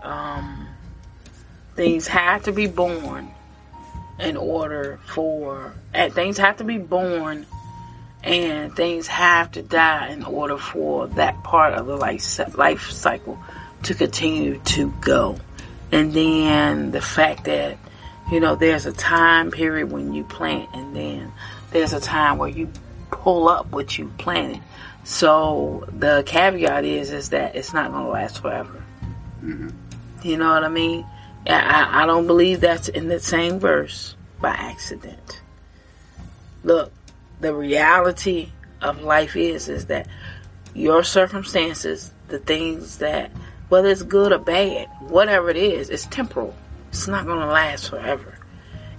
Um, 0.02 0.68
things 1.75 2.06
have 2.09 2.45
to 2.45 2.52
be 2.52 2.66
born 2.66 3.30
in 4.18 4.37
order 4.37 4.99
for 5.06 5.75
and 5.92 6.12
things 6.12 6.38
have 6.38 6.56
to 6.59 6.64
be 6.64 6.78
born 6.78 7.47
and 8.26 8.75
things 8.75 9.06
have 9.06 9.52
to 9.52 9.62
die 9.62 10.09
in 10.09 10.25
order 10.25 10.59
for 10.59 11.06
that 11.09 11.42
part 11.45 11.75
of 11.75 11.87
the 11.87 11.97
life 11.97 12.40
life 12.56 12.90
cycle 12.90 13.38
to 13.85 13.95
continue 13.95 14.59
to 14.64 14.92
go. 15.00 15.38
And 15.92 16.12
then 16.12 16.90
the 16.90 17.00
fact 17.00 17.45
that 17.45 17.78
you 18.30 18.40
know 18.40 18.56
there's 18.56 18.85
a 18.85 18.92
time 18.92 19.52
period 19.52 19.92
when 19.92 20.12
you 20.12 20.25
plant 20.25 20.68
and 20.75 20.95
then 20.95 21.33
there's 21.71 21.92
a 21.92 22.00
time 22.00 22.38
where 22.38 22.49
you 22.49 22.68
pull 23.11 23.49
up 23.49 23.71
what 23.71 23.97
you 23.97 24.12
planted. 24.18 24.61
So 25.04 25.85
the 25.97 26.25
caveat 26.26 26.85
is 26.85 27.12
is 27.12 27.30
that 27.30 27.54
it's 27.54 27.73
not 27.73 27.92
going 27.92 28.04
to 28.04 28.11
last 28.11 28.42
forever. 28.42 28.83
Mm-hmm. 29.42 29.68
You 30.23 30.37
know 30.37 30.52
what 30.52 30.64
I 30.64 30.68
mean? 30.68 31.06
I, 31.47 32.02
I 32.02 32.06
don't 32.06 32.26
believe 32.26 32.61
that's 32.61 32.88
in 32.88 33.06
the 33.06 33.21
same 33.21 33.61
verse 33.61 34.16
by 34.40 34.50
accident. 34.50 35.40
Look, 36.64 36.92
the 37.40 37.55
reality 37.55 38.50
of 38.81 39.02
life 39.02 39.37
is 39.37 39.69
is 39.69 39.87
that 39.87 40.07
your 40.75 41.02
circumstances, 41.02 42.12
the 42.28 42.38
things 42.38 42.99
that 42.99 43.31
whether 43.69 43.88
it's 43.88 44.02
good 44.02 44.33
or 44.33 44.38
bad, 44.38 44.88
whatever 45.00 45.50
it 45.50 45.57
is, 45.57 45.90
it's 45.90 46.07
temporal. 46.07 46.55
It's 46.88 47.09
not 47.09 47.26
going 47.26 47.40
to 47.40 47.47
last 47.47 47.90
forever. 47.90 48.38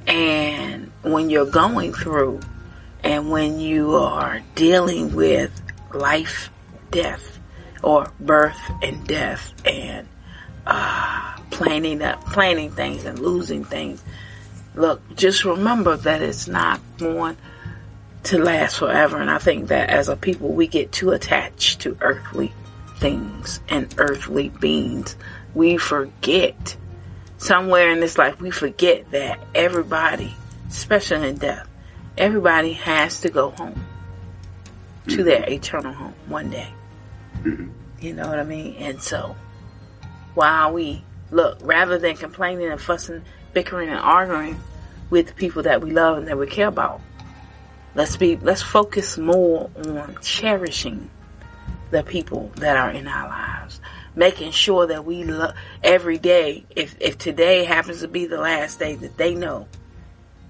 And 0.06 0.92
when 1.04 1.30
you're 1.30 1.46
going 1.46 1.94
through 1.94 2.42
and 3.04 3.32
when 3.32 3.60
you 3.60 3.96
are 3.96 4.42
dealing 4.56 5.16
with 5.16 5.62
life, 5.94 6.50
death, 6.92 7.40
or 7.84 8.12
birth 8.20 8.60
and 8.82 9.06
death 9.08 9.54
and 9.66 10.08
uh, 10.66 11.38
planning 11.52 12.02
up, 12.02 12.24
planning 12.26 12.72
things 12.72 13.06
and 13.06 13.20
losing 13.20 13.64
things. 13.64 14.04
Look, 14.76 15.16
just 15.16 15.46
remember 15.46 15.96
that 15.98 16.22
it's 16.22 16.48
not 16.48 16.82
going 16.98 17.38
to 18.28 18.38
last 18.38 18.78
forever. 18.78 19.20
And 19.22 19.30
I 19.30 19.38
think 19.38 19.70
that 19.70 19.90
as 19.90 20.10
a 20.10 20.18
people, 20.18 20.50
we 20.50 20.68
get 20.68 20.92
too 20.92 21.12
attached 21.12 21.82
to 21.82 21.98
earthly 22.02 22.54
things 22.98 23.62
and 23.70 23.94
earthly 23.98 24.50
beings. 24.50 25.16
We 25.54 25.78
forget 25.78 26.76
somewhere 27.38 27.90
in 27.92 28.00
this 28.00 28.18
life, 28.18 28.42
we 28.42 28.52
forget 28.52 29.12
that 29.12 29.40
everybody, 29.56 30.36
especially 30.68 31.30
in 31.30 31.38
death, 31.38 31.68
everybody 32.18 32.74
has 32.74 33.22
to 33.22 33.30
go 33.30 33.52
home 33.52 33.86
to 35.08 35.24
their 35.24 35.44
mm-hmm. 35.44 35.54
eternal 35.54 35.94
home 35.94 36.16
one 36.28 36.50
day. 36.50 36.68
Mm-hmm. 37.44 37.70
You 38.00 38.14
know 38.14 38.28
what 38.28 38.40
I 38.40 38.44
mean? 38.44 38.76
And 38.76 39.02
so, 39.02 39.36
while 40.34 40.74
we 40.74 41.04
look, 41.32 41.60
rather 41.62 41.98
than 41.98 42.18
complaining 42.18 42.68
and 42.68 42.82
fussing, 42.82 43.24
bickering 43.54 43.90
and 43.90 44.00
arguing 44.00 44.60
with 45.10 45.28
the 45.28 45.34
people 45.34 45.64
that 45.64 45.82
we 45.82 45.92
love 45.92 46.18
and 46.18 46.28
that 46.28 46.38
we 46.38 46.46
care 46.46 46.68
about, 46.68 47.02
let's 47.98 48.16
be, 48.16 48.38
let's 48.38 48.62
focus 48.62 49.18
more 49.18 49.72
on 49.76 50.18
cherishing 50.22 51.10
the 51.90 52.04
people 52.04 52.52
that 52.58 52.78
are 52.78 52.92
in 52.92 53.08
our 53.08 53.28
lives. 53.28 53.82
Making 54.16 54.52
sure 54.52 54.86
that 54.88 55.04
we 55.04 55.24
love 55.24 55.56
every 55.84 56.20
day. 56.20 56.64
If, 56.76 56.96
if 57.00 57.18
today 57.18 57.64
happens 57.66 58.02
to 58.02 58.08
be 58.08 58.28
the 58.28 58.38
last 58.38 58.78
day 58.78 58.96
that 58.96 59.18
they 59.18 59.34
know, 59.34 59.68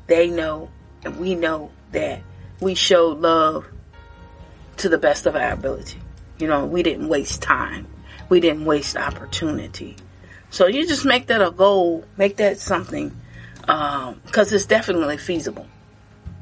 they 0.08 0.30
know 0.30 0.70
and 1.04 1.18
we 1.20 1.36
know 1.36 1.72
that 1.94 2.22
we 2.60 2.76
showed 2.76 3.20
love 3.20 3.66
to 4.78 4.90
the 4.90 4.98
best 4.98 5.26
of 5.26 5.36
our 5.36 5.52
ability. 5.52 6.00
You 6.40 6.48
know, 6.48 6.66
we 6.66 6.84
didn't 6.84 7.08
waste 7.08 7.42
time. 7.42 7.88
We 8.28 8.42
didn't 8.42 8.66
waste 8.66 8.98
opportunity. 8.98 9.96
So 10.50 10.68
you 10.68 10.86
just 10.86 11.06
make 11.06 11.28
that 11.28 11.42
a 11.42 11.52
goal, 11.52 12.04
make 12.18 12.38
that 12.38 12.60
something, 12.60 13.16
um, 13.70 14.22
cause 14.32 14.52
it's 14.52 14.66
definitely 14.66 15.18
feasible. 15.18 15.68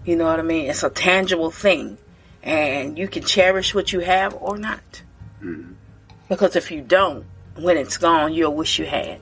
You 0.06 0.16
know 0.16 0.26
what 0.26 0.40
I 0.40 0.44
mean? 0.44 0.70
It's 0.70 0.84
a 0.84 0.90
tangible 0.90 1.52
thing 1.52 1.98
and 2.44 2.98
you 2.98 3.08
can 3.08 3.24
cherish 3.24 3.74
what 3.74 3.92
you 3.92 4.00
have 4.02 4.36
or 4.36 4.58
not. 4.58 5.02
Mm-hmm. 5.42 5.74
Because 6.30 6.56
if 6.56 6.72
you 6.72 6.82
don't, 6.82 7.26
when 7.56 7.78
it's 7.78 7.98
gone, 7.98 8.34
you'll 8.34 8.54
wish 8.54 8.80
you 8.80 8.86
had. 8.86 9.20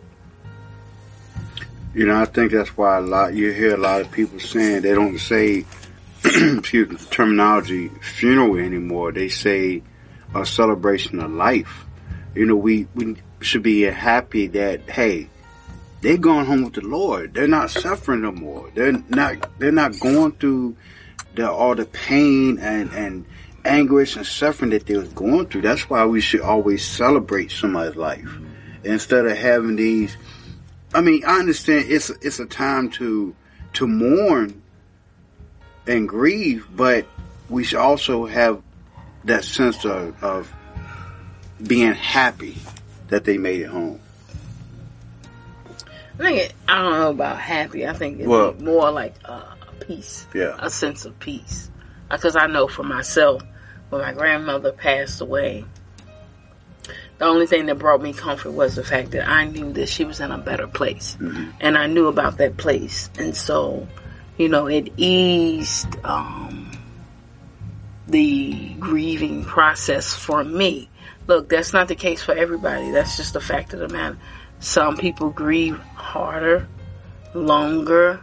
You 1.93 2.07
know, 2.07 2.19
I 2.19 2.25
think 2.25 2.51
that's 2.51 2.75
why 2.75 2.97
a 2.97 3.01
lot 3.01 3.33
you 3.33 3.51
hear 3.51 3.75
a 3.75 3.77
lot 3.77 4.01
of 4.01 4.11
people 4.11 4.39
saying 4.39 4.81
they 4.81 4.93
don't 4.93 5.17
say 5.19 5.65
excuse 6.25 6.89
me, 6.89 6.95
the 6.95 7.05
terminology 7.11 7.89
funeral 7.89 8.57
anymore. 8.57 9.11
They 9.11 9.29
say 9.29 9.83
a 10.33 10.45
celebration 10.45 11.19
of 11.19 11.31
life. 11.31 11.85
You 12.33 12.45
know, 12.45 12.55
we, 12.55 12.87
we 12.95 13.17
should 13.41 13.61
be 13.61 13.81
happy 13.81 14.47
that 14.47 14.89
hey, 14.89 15.29
they're 16.03 16.17
going 16.17 16.45
home 16.45 16.65
with 16.65 16.73
the 16.73 16.81
Lord. 16.81 17.33
They're 17.33 17.47
not 17.47 17.71
suffering 17.71 18.23
no 18.23 18.33
more. 18.33 18.69
They're 18.75 18.91
not 19.07 19.57
they're 19.57 19.71
not 19.71 19.97
going 20.01 20.33
through 20.33 20.75
the 21.33 21.49
all 21.49 21.75
the 21.75 21.85
pain 21.85 22.59
and, 22.59 22.91
and 22.91 23.25
anguish 23.63 24.17
and 24.17 24.27
suffering 24.27 24.71
that 24.71 24.85
they 24.85 24.97
was 24.97 25.07
going 25.09 25.47
through. 25.47 25.61
That's 25.61 25.89
why 25.89 26.05
we 26.05 26.19
should 26.19 26.41
always 26.41 26.85
celebrate 26.85 27.51
somebody's 27.51 27.95
life 27.95 28.29
instead 28.83 29.25
of 29.25 29.37
having 29.37 29.77
these. 29.77 30.17
I 30.93 30.99
mean, 30.99 31.23
I 31.25 31.39
understand 31.39 31.85
it's 31.87 32.09
it's 32.09 32.39
a 32.39 32.47
time 32.47 32.89
to 32.91 33.33
to 33.73 33.87
mourn 33.87 34.61
and 35.87 36.07
grieve, 36.07 36.67
but 36.75 37.05
we 37.47 37.63
should 37.63 37.79
also 37.79 38.25
have 38.25 38.61
that 39.23 39.45
sense 39.45 39.85
of, 39.85 40.21
of 40.21 40.53
being 41.65 41.93
happy 41.93 42.57
that 43.07 43.23
they 43.23 43.37
made 43.37 43.61
it 43.61 43.69
home. 43.69 44.01
I 46.15 46.23
think 46.23 46.39
it, 46.39 46.53
I 46.67 46.81
don't 46.81 46.99
know 46.99 47.09
about 47.09 47.39
happy. 47.39 47.87
I 47.87 47.93
think 47.93 48.19
it's 48.19 48.27
well, 48.27 48.53
more 48.53 48.91
like 48.91 49.15
uh, 49.25 49.55
a 49.67 49.85
peace. 49.85 50.27
Yeah, 50.33 50.55
a 50.59 50.69
sense 50.69 51.05
of 51.05 51.19
peace. 51.19 51.69
Because 52.09 52.35
I 52.35 52.47
know 52.47 52.67
for 52.67 52.83
myself, 52.83 53.41
when 53.89 54.01
my 54.01 54.13
grandmother 54.13 54.71
passed 54.71 55.21
away, 55.21 55.65
the 57.17 57.25
only 57.25 57.47
thing 57.47 57.65
that 57.67 57.79
brought 57.79 58.01
me 58.01 58.13
comfort 58.13 58.51
was 58.51 58.75
the 58.75 58.83
fact 58.83 59.11
that 59.11 59.27
I 59.27 59.45
knew 59.45 59.73
that 59.73 59.89
she 59.89 60.05
was 60.05 60.19
in 60.19 60.31
a 60.31 60.37
better 60.37 60.67
place, 60.67 61.17
mm-hmm. 61.19 61.51
and 61.59 61.77
I 61.77 61.87
knew 61.87 62.07
about 62.07 62.37
that 62.37 62.57
place, 62.57 63.09
and 63.17 63.35
so 63.35 63.87
you 64.37 64.49
know, 64.49 64.67
it 64.67 64.91
eased 64.97 65.87
um, 66.03 66.71
the 68.07 68.73
grieving 68.79 69.45
process 69.45 70.13
for 70.13 70.43
me. 70.43 70.89
Look, 71.27 71.49
that's 71.49 71.71
not 71.71 71.87
the 71.87 71.95
case 71.95 72.21
for 72.21 72.33
everybody. 72.33 72.91
That's 72.91 73.15
just 73.15 73.35
a 73.35 73.39
fact 73.39 73.73
of 73.73 73.79
the 73.79 73.89
matter. 73.89 74.17
Some 74.63 74.95
people 74.95 75.29
grieve 75.29 75.77
harder, 75.93 76.69
longer 77.33 78.21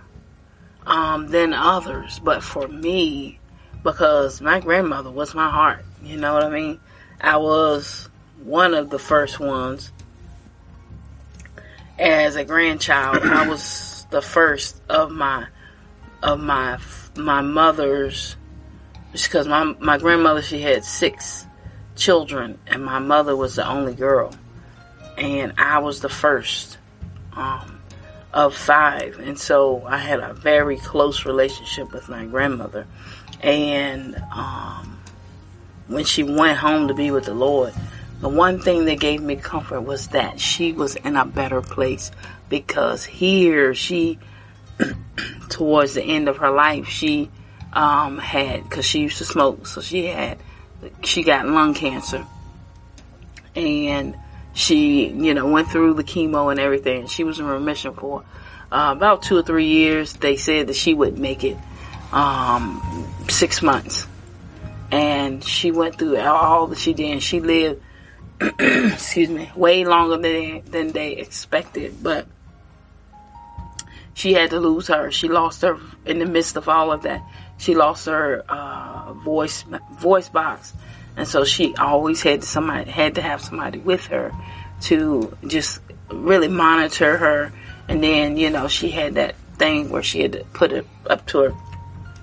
um, 0.87 1.29
than 1.29 1.53
others. 1.53 2.19
But 2.19 2.43
for 2.43 2.67
me, 2.67 3.39
because 3.85 4.41
my 4.41 4.59
grandmother 4.59 5.11
was 5.11 5.35
my 5.35 5.51
heart, 5.51 5.85
you 6.03 6.17
know 6.17 6.33
what 6.33 6.43
I 6.43 6.49
mean? 6.49 6.81
I 7.21 7.37
was 7.37 8.09
one 8.43 8.73
of 8.73 8.89
the 8.89 8.99
first 8.99 9.39
ones. 9.39 9.93
As 11.99 12.37
a 12.37 12.45
grandchild, 12.47 13.19
I 13.23 13.47
was 13.47 14.07
the 14.09 14.23
first 14.23 14.81
of 14.89 15.11
my 15.11 15.47
of 16.23 16.41
my 16.41 16.79
my 17.17 17.43
mother's 17.43 18.37
because 19.13 19.47
my 19.47 19.75
my 19.79 19.99
grandmother 19.99 20.41
she 20.41 20.63
had 20.63 20.87
six 20.87 21.47
children 21.97 22.59
and 22.67 22.83
my 22.83 22.99
mother 22.99 23.37
was 23.37 23.57
the 23.57 23.69
only 23.69 23.95
girl 23.95 24.33
and 25.21 25.55
I 25.59 25.79
was 25.79 26.01
the 26.01 26.09
first 26.09 26.79
um, 27.35 27.81
of 28.33 28.57
five. 28.57 29.19
And 29.21 29.39
so 29.39 29.85
I 29.87 29.99
had 29.99 30.21
a 30.21 30.35
very 30.35 30.79
close 30.79 31.25
relationship 31.25 31.93
with 31.93 32.09
my 32.09 32.25
grandmother. 32.25 32.87
And 33.41 34.17
um, 34.35 35.01
when 35.87 36.05
she 36.05 36.23
went 36.23 36.59
home 36.59 36.89
to 36.89 36.95
be 36.95 37.11
with 37.11 37.25
the 37.25 37.35
Lord 37.35 37.75
the 38.21 38.29
one 38.29 38.61
thing 38.61 38.85
that 38.85 39.01
gave 39.01 39.23
me 39.23 39.37
comfort 39.37 39.81
was 39.81 40.09
that 40.09 40.39
she 40.39 40.73
was 40.73 40.95
in 40.95 41.17
a 41.17 41.25
better 41.25 41.63
place 41.63 42.11
because 42.51 43.03
here 43.05 43.75
she 43.75 44.19
towards 45.49 45.95
the 45.95 46.03
end 46.03 46.29
of 46.29 46.37
her 46.39 46.51
life, 46.51 46.87
she 46.87 47.31
um, 47.73 48.19
had 48.19 48.63
because 48.65 48.85
she 48.85 49.01
used 49.01 49.19
to 49.19 49.25
smoke, 49.25 49.67
so 49.67 49.81
she 49.81 50.07
had 50.07 50.39
she 51.03 51.23
got 51.23 51.47
lung 51.47 51.73
cancer, 51.73 52.27
and 53.55 54.15
she 54.53 55.09
you 55.09 55.35
know 55.35 55.49
went 55.49 55.71
through 55.71 55.95
the 55.95 56.05
chemo 56.05 56.51
and 56.51 56.61
everything. 56.61 57.07
She 57.07 57.25
was 57.25 57.39
in 57.39 57.47
remission 57.47 57.95
for 57.95 58.25
uh, 58.73 58.95
about 58.97 59.23
two 59.23 59.37
or 59.37 59.43
three 59.43 59.67
years. 59.67 60.15
They 60.15 60.37
said 60.37 60.69
that 60.69 60.77
she 60.77 60.95
would 60.95 61.19
make 61.19 61.45
it 61.45 61.57
um, 62.13 63.07
six 63.29 63.63
months, 63.63 64.07
and 64.91 65.43
she 65.43 65.71
went 65.71 65.99
through 65.99 66.19
all 66.19 66.67
that 66.69 66.79
she 66.79 66.93
did. 66.93 67.11
And 67.11 67.23
she 67.23 67.41
lived, 67.41 67.83
excuse 68.59 69.29
me, 69.29 69.51
way 69.55 69.85
longer 69.85 70.17
than 70.17 70.63
than 70.71 70.93
they 70.93 71.13
expected, 71.13 72.03
but 72.03 72.27
she 74.15 74.35
had 74.35 74.51
to 74.51 74.61
lose 74.61 74.89
her. 74.89 75.11
She 75.11 75.29
lost 75.29 75.63
her 75.63 75.79
in 76.05 76.19
the 76.19 76.27
midst 76.27 76.57
of 76.57 76.69
all 76.69 76.93
of 76.93 77.03
that. 77.03 77.23
She 77.57 77.75
lost 77.75 78.07
her 78.07 78.45
uh, 78.49 79.15
voice 79.15 79.65
voice 79.93 80.29
box, 80.29 80.75
and 81.21 81.29
so 81.29 81.45
she 81.45 81.75
always 81.77 82.23
had 82.23 82.43
somebody 82.43 82.91
had 82.91 83.17
to 83.17 83.21
have 83.21 83.43
somebody 83.43 83.79
with 83.79 84.07
her 84.07 84.33
to 84.81 85.37
just 85.47 85.83
really 86.09 86.49
monitor 86.49 87.19
her. 87.19 87.53
And 87.89 88.03
then 88.03 88.39
you 88.39 88.49
know 88.49 88.69
she 88.69 88.89
had 88.89 89.17
that 89.17 89.35
thing 89.59 89.91
where 89.91 90.03
she 90.03 90.23
had 90.23 90.33
to 90.33 90.45
put 90.55 90.73
it 90.73 90.87
up 91.11 91.27
to 91.27 91.41
her 91.41 91.55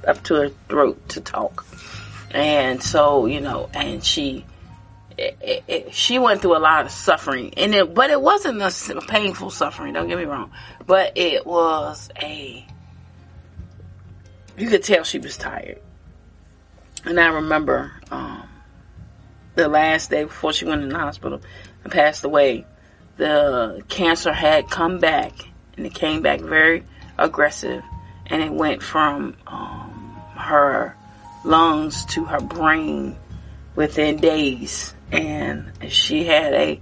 up 0.07 0.23
to 0.23 0.33
her 0.33 0.49
throat 0.67 1.10
to 1.10 1.21
talk, 1.21 1.63
and 2.31 2.81
so 2.81 3.27
you 3.27 3.39
know, 3.39 3.69
and 3.71 4.03
she 4.03 4.43
it, 5.15 5.63
it, 5.67 5.93
she 5.93 6.17
went 6.17 6.41
through 6.41 6.57
a 6.57 6.60
lot 6.60 6.83
of 6.83 6.91
suffering, 6.91 7.53
and 7.55 7.75
it, 7.75 7.93
but 7.93 8.10
it 8.10 8.19
wasn't 8.19 8.60
a 8.63 9.01
painful 9.01 9.51
suffering. 9.51 9.93
Don't 9.93 10.07
get 10.07 10.17
me 10.17 10.25
wrong, 10.25 10.51
but 10.88 11.12
it 11.15 11.45
was 11.45 12.10
a. 12.19 12.65
You 14.57 14.69
could 14.69 14.83
tell 14.83 15.03
she 15.03 15.19
was 15.19 15.38
tired, 15.38 15.81
and 17.05 17.19
I 17.19 17.27
remember 17.27 17.91
um, 18.10 18.46
the 19.58 19.67
last 19.67 20.10
day 20.10 20.24
before 20.24 20.54
she 20.54 20.65
went 20.65 20.84
in 20.84 20.89
the 20.89 20.98
hospital 20.98 21.41
and 21.84 21.91
passed 21.91 22.24
away. 22.24 22.65
The 23.17 23.84
cancer 23.89 24.32
had 24.32 24.70
come 24.70 25.00
back, 25.00 25.34
and 25.76 25.86
it 25.86 25.93
came 25.93 26.22
back 26.22 26.39
very 26.39 26.84
aggressive, 27.17 27.84
and 28.28 28.41
it 28.41 28.52
went 28.54 28.82
from 28.82 29.36
um, 29.48 30.22
her 30.36 30.96
lungs 31.43 32.06
to 32.06 32.26
her 32.26 32.39
brain 32.39 33.17
within 33.76 34.17
days 34.17 34.93
and 35.12 35.72
she 35.89 36.26
had 36.26 36.54
a 36.54 36.82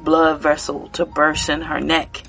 blood 0.00 0.40
vessel 0.40 0.88
to 0.88 1.04
burst 1.04 1.48
in 1.48 1.60
her 1.62 1.80
neck. 1.80 2.22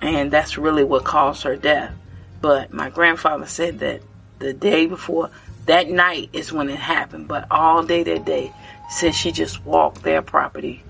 And 0.00 0.30
that's 0.30 0.58
really 0.58 0.84
what 0.84 1.04
caused 1.04 1.42
her 1.44 1.56
death. 1.56 1.94
But 2.40 2.72
my 2.72 2.90
grandfather 2.90 3.46
said 3.46 3.80
that 3.80 4.02
the 4.38 4.52
day 4.52 4.86
before, 4.86 5.30
that 5.66 5.88
night 5.88 6.30
is 6.32 6.52
when 6.52 6.68
it 6.68 6.78
happened. 6.78 7.28
But 7.28 7.46
all 7.50 7.84
day 7.84 8.02
that 8.02 8.24
day, 8.24 8.52
since 8.90 9.16
she 9.16 9.32
just 9.32 9.64
walked 9.64 10.02
their 10.02 10.22
property. 10.22 10.84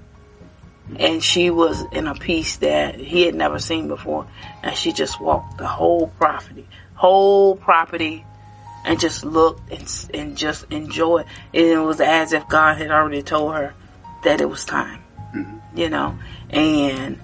And 0.96 1.22
she 1.22 1.50
was 1.50 1.82
in 1.92 2.06
a 2.06 2.14
peace 2.14 2.56
that 2.56 2.96
he 2.96 3.22
had 3.22 3.34
never 3.34 3.58
seen 3.58 3.88
before. 3.88 4.26
And 4.62 4.76
she 4.76 4.92
just 4.92 5.20
walked 5.20 5.58
the 5.58 5.66
whole 5.66 6.08
property, 6.18 6.66
whole 6.94 7.56
property 7.56 8.24
and 8.84 8.98
just 8.98 9.24
looked 9.24 9.70
and, 9.70 10.10
and 10.12 10.36
just 10.36 10.64
enjoyed. 10.70 11.26
And 11.54 11.66
it 11.66 11.78
was 11.78 12.00
as 12.00 12.32
if 12.32 12.48
God 12.48 12.78
had 12.78 12.90
already 12.90 13.22
told 13.22 13.54
her 13.54 13.74
that 14.24 14.40
it 14.40 14.48
was 14.48 14.64
time. 14.64 15.02
Mm-hmm. 15.34 15.78
you 15.78 15.88
know, 15.88 16.18
and 16.50 17.18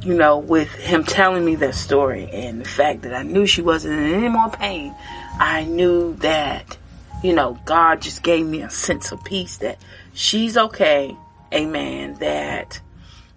you 0.00 0.14
know, 0.14 0.38
with 0.38 0.68
him 0.70 1.04
telling 1.04 1.44
me 1.44 1.56
that 1.56 1.74
story 1.74 2.28
and 2.32 2.60
the 2.60 2.68
fact 2.68 3.02
that 3.02 3.14
I 3.14 3.22
knew 3.22 3.46
she 3.46 3.62
wasn't 3.62 3.98
in 3.98 4.14
any 4.14 4.28
more 4.28 4.50
pain, 4.50 4.94
I 5.38 5.64
knew 5.64 6.14
that, 6.16 6.76
you 7.22 7.32
know, 7.32 7.58
God 7.64 8.02
just 8.02 8.22
gave 8.22 8.44
me 8.46 8.62
a 8.62 8.70
sense 8.70 9.12
of 9.12 9.22
peace 9.24 9.58
that 9.58 9.78
she's 10.14 10.56
okay. 10.56 11.16
Amen. 11.52 12.14
That, 12.14 12.80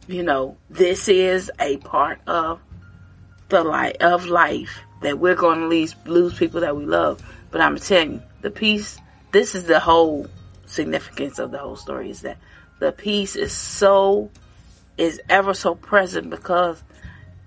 you 0.08 0.24
know, 0.24 0.58
this 0.70 1.08
is 1.08 1.52
a 1.60 1.78
part 1.78 2.20
of 2.28 2.60
the 3.50 3.64
light 3.64 4.02
of 4.02 4.26
life 4.26 4.80
that 5.02 5.20
we're 5.20 5.36
going 5.36 5.60
to 5.60 5.68
lose, 5.68 5.96
lose 6.06 6.34
people 6.38 6.62
that 6.62 6.76
we 6.76 6.86
love. 6.86 7.22
But 7.52 7.62
I'm 7.62 7.78
telling 7.78 8.14
you, 8.14 8.22
the 8.42 8.50
peace, 8.50 8.98
this 9.32 9.54
is 9.54 9.66
the 9.66 9.80
whole 9.80 10.28
significance 10.66 11.38
of 11.40 11.52
the 11.52 11.60
whole 11.60 11.76
story 11.76 12.10
is 12.10 12.22
that 12.22 12.38
the 12.80 12.92
peace 12.92 13.36
is 13.36 13.54
so 13.54 14.30
is 14.98 15.22
ever 15.30 15.54
so 15.54 15.76
present 15.76 16.30
because 16.30 16.82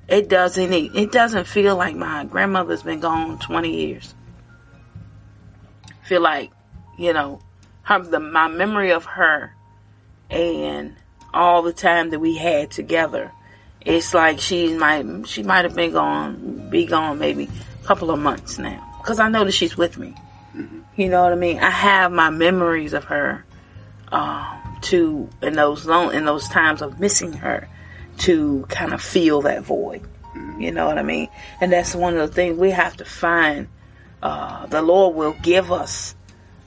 it 0.07 0.29
doesn't 0.29 0.73
it 0.73 1.13
doesn't 1.13 1.47
feel 1.47 1.77
like 1.77 1.97
my 1.97 2.25
grandmother's 2.25 2.83
been 2.83 3.01
gone 3.01 3.39
20 3.39 3.71
years 3.71 4.15
feel 6.09 6.21
like 6.21 6.51
you 6.99 7.13
know 7.13 7.41
her 7.83 7.99
the 8.01 8.21
my 8.21 8.49
memory 8.49 8.91
of 8.91 9.05
her 9.05 9.55
and 10.31 10.97
all 11.33 11.63
the 11.63 11.73
time 11.73 12.11
that 12.11 12.19
we 12.19 12.37
had 12.37 12.71
together 12.71 13.33
it's 13.81 14.15
like 14.15 14.41
she 14.41 14.75
might 14.75 15.27
she 15.27 15.43
might 15.43 15.65
have 15.65 15.75
been 15.75 15.93
gone 15.93 16.69
be 16.71 16.87
gone 16.87 17.19
maybe 17.19 17.49
a 17.83 17.87
couple 17.87 18.11
of 18.11 18.19
months 18.19 18.59
now 18.59 18.95
because 18.99 19.21
i 19.21 19.29
know 19.29 19.45
that 19.45 19.53
she's 19.53 19.77
with 19.77 19.97
me 19.99 20.15
mm-hmm. 20.55 20.81
you 20.97 21.09
know 21.09 21.23
what 21.23 21.33
i 21.33 21.37
mean 21.37 21.59
i 21.59 21.71
have 21.71 22.11
my 22.11 22.31
memories 22.31 22.93
of 22.93 23.05
her 23.05 23.45
um, 24.11 24.79
to 24.81 25.29
in 25.43 25.55
those 25.55 25.87
long 25.87 26.15
in 26.15 26.25
those 26.25 26.49
times 26.49 26.83
of 26.83 26.99
missing 26.99 27.33
her 27.33 27.69
to 28.19 28.67
kind 28.69 28.93
of 28.93 29.03
fill 29.03 29.43
that 29.43 29.63
void. 29.63 30.03
You 30.59 30.73
know 30.73 30.87
what 30.87 30.99
I 30.99 31.03
mean? 31.03 31.29
And 31.61 31.73
that's 31.73 31.95
one 31.95 32.17
of 32.17 32.29
the 32.29 32.35
things 32.35 32.59
we 32.59 32.71
have 32.71 32.97
to 32.99 33.05
find. 33.05 33.69
Uh, 34.23 34.67
the 34.67 34.83
Lord 34.83 35.15
will 35.15 35.37
give 35.43 35.71
us 35.71 36.15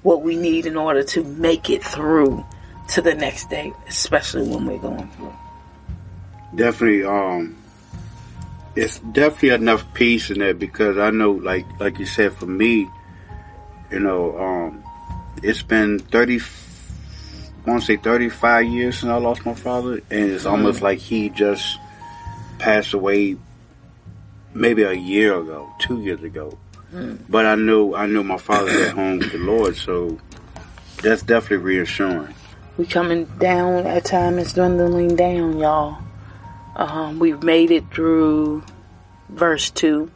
what 0.04 0.22
we 0.22 0.36
need 0.36 0.66
in 0.66 0.78
order 0.78 1.04
to 1.04 1.24
make 1.24 1.70
it 1.70 1.84
through 1.84 2.46
to 2.90 3.02
the 3.02 3.14
next 3.14 3.50
day, 3.50 3.74
especially 3.88 4.48
when 4.48 4.66
we're 4.66 4.78
going 4.78 5.10
through. 5.12 5.34
Definitely, 6.56 7.04
um, 7.06 7.56
it's 8.76 9.00
definitely 9.00 9.50
enough 9.50 9.94
peace 9.94 10.30
in 10.30 10.40
there 10.40 10.54
because 10.54 10.98
I 10.98 11.12
know, 11.12 11.32
like, 11.32 11.66
like 11.80 12.00
you 12.00 12.06
said, 12.06 12.34
for 12.34 12.46
me, 12.46 12.90
you 13.92 14.00
know, 14.00 14.38
um, 14.38 14.84
it's 15.44 15.62
been 15.62 16.00
30, 16.00 16.40
I 16.40 17.70
want 17.70 17.82
to 17.82 17.86
say 17.86 17.98
35 17.98 18.66
years 18.66 19.00
since 19.00 19.10
I 19.10 19.18
lost 19.18 19.46
my 19.46 19.54
father, 19.54 20.02
and 20.10 20.32
it's 20.32 20.46
mm 20.46 20.52
almost 20.52 20.82
like 20.82 21.00
he 21.00 21.30
just 21.30 21.78
passed 22.60 22.94
away 22.94 23.38
maybe 24.54 24.84
a 24.84 24.94
year 24.94 25.40
ago, 25.40 25.70
two 25.80 26.02
years 26.02 26.22
ago. 26.24 26.58
Mm. 26.94 27.20
But 27.30 27.46
I 27.46 27.56
knew 27.56 27.96
I 27.96 28.06
knew 28.06 28.24
my 28.24 28.38
father 28.38 28.70
at 28.70 28.94
home 28.94 29.20
with 29.20 29.32
the 29.32 29.38
Lord, 29.38 29.78
so 29.78 30.20
that's 31.02 31.24
definitely 31.24 31.58
reassuring. 31.58 32.34
We 32.78 32.86
coming 32.86 33.26
down. 33.40 33.88
Our 33.88 34.02
time 34.02 34.40
is 34.40 34.54
dwindling 34.54 35.16
down, 35.16 35.58
y'all. 35.58 35.98
Um, 36.76 37.20
we've 37.20 37.44
made 37.44 37.72
it 37.72 37.86
through 37.94 38.64
verse 39.30 39.70
two, 39.70 40.12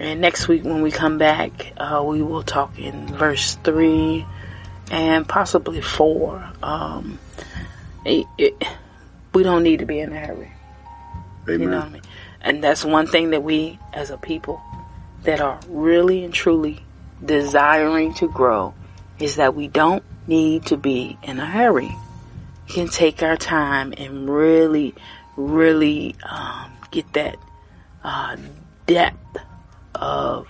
and 0.00 0.20
next 0.20 0.48
week 0.48 0.64
when 0.64 0.82
we 0.82 0.90
come 0.90 1.18
back, 1.18 1.72
uh, 1.76 2.02
we 2.04 2.22
will 2.22 2.42
talk 2.42 2.78
in 2.78 3.06
verse 3.08 3.56
three 3.62 4.26
and 4.90 5.28
possibly 5.28 5.80
four. 5.80 6.44
Um, 6.62 7.18
it, 8.04 8.26
it, 8.36 8.64
we 9.32 9.42
don't 9.42 9.62
need 9.62 9.78
to 9.78 9.86
be 9.86 10.00
in 10.00 10.12
a 10.12 10.18
hurry. 10.18 10.52
Amen. 11.48 11.60
You 11.60 11.70
know 11.70 11.78
what 11.78 11.86
I 11.86 11.90
mean? 11.90 12.02
And 12.40 12.64
that's 12.64 12.84
one 12.84 13.06
thing 13.06 13.30
that 13.30 13.42
we, 13.42 13.78
as 13.92 14.10
a 14.10 14.18
people, 14.18 14.62
that 15.24 15.40
are 15.40 15.58
really 15.68 16.24
and 16.24 16.32
truly 16.32 16.80
desiring 17.24 18.14
to 18.14 18.28
grow, 18.28 18.74
is 19.18 19.36
that 19.36 19.54
we 19.54 19.68
don't 19.68 20.04
need 20.26 20.66
to 20.66 20.76
be 20.76 21.18
in 21.22 21.38
a 21.38 21.46
hurry. 21.46 21.94
We 22.68 22.74
can 22.74 22.88
take 22.88 23.22
our 23.22 23.36
time 23.36 23.92
and 23.96 24.28
really, 24.28 24.94
really 25.36 26.14
um, 26.28 26.72
get 26.90 27.12
that 27.14 27.36
uh, 28.02 28.36
depth 28.86 29.38
of, 29.94 30.48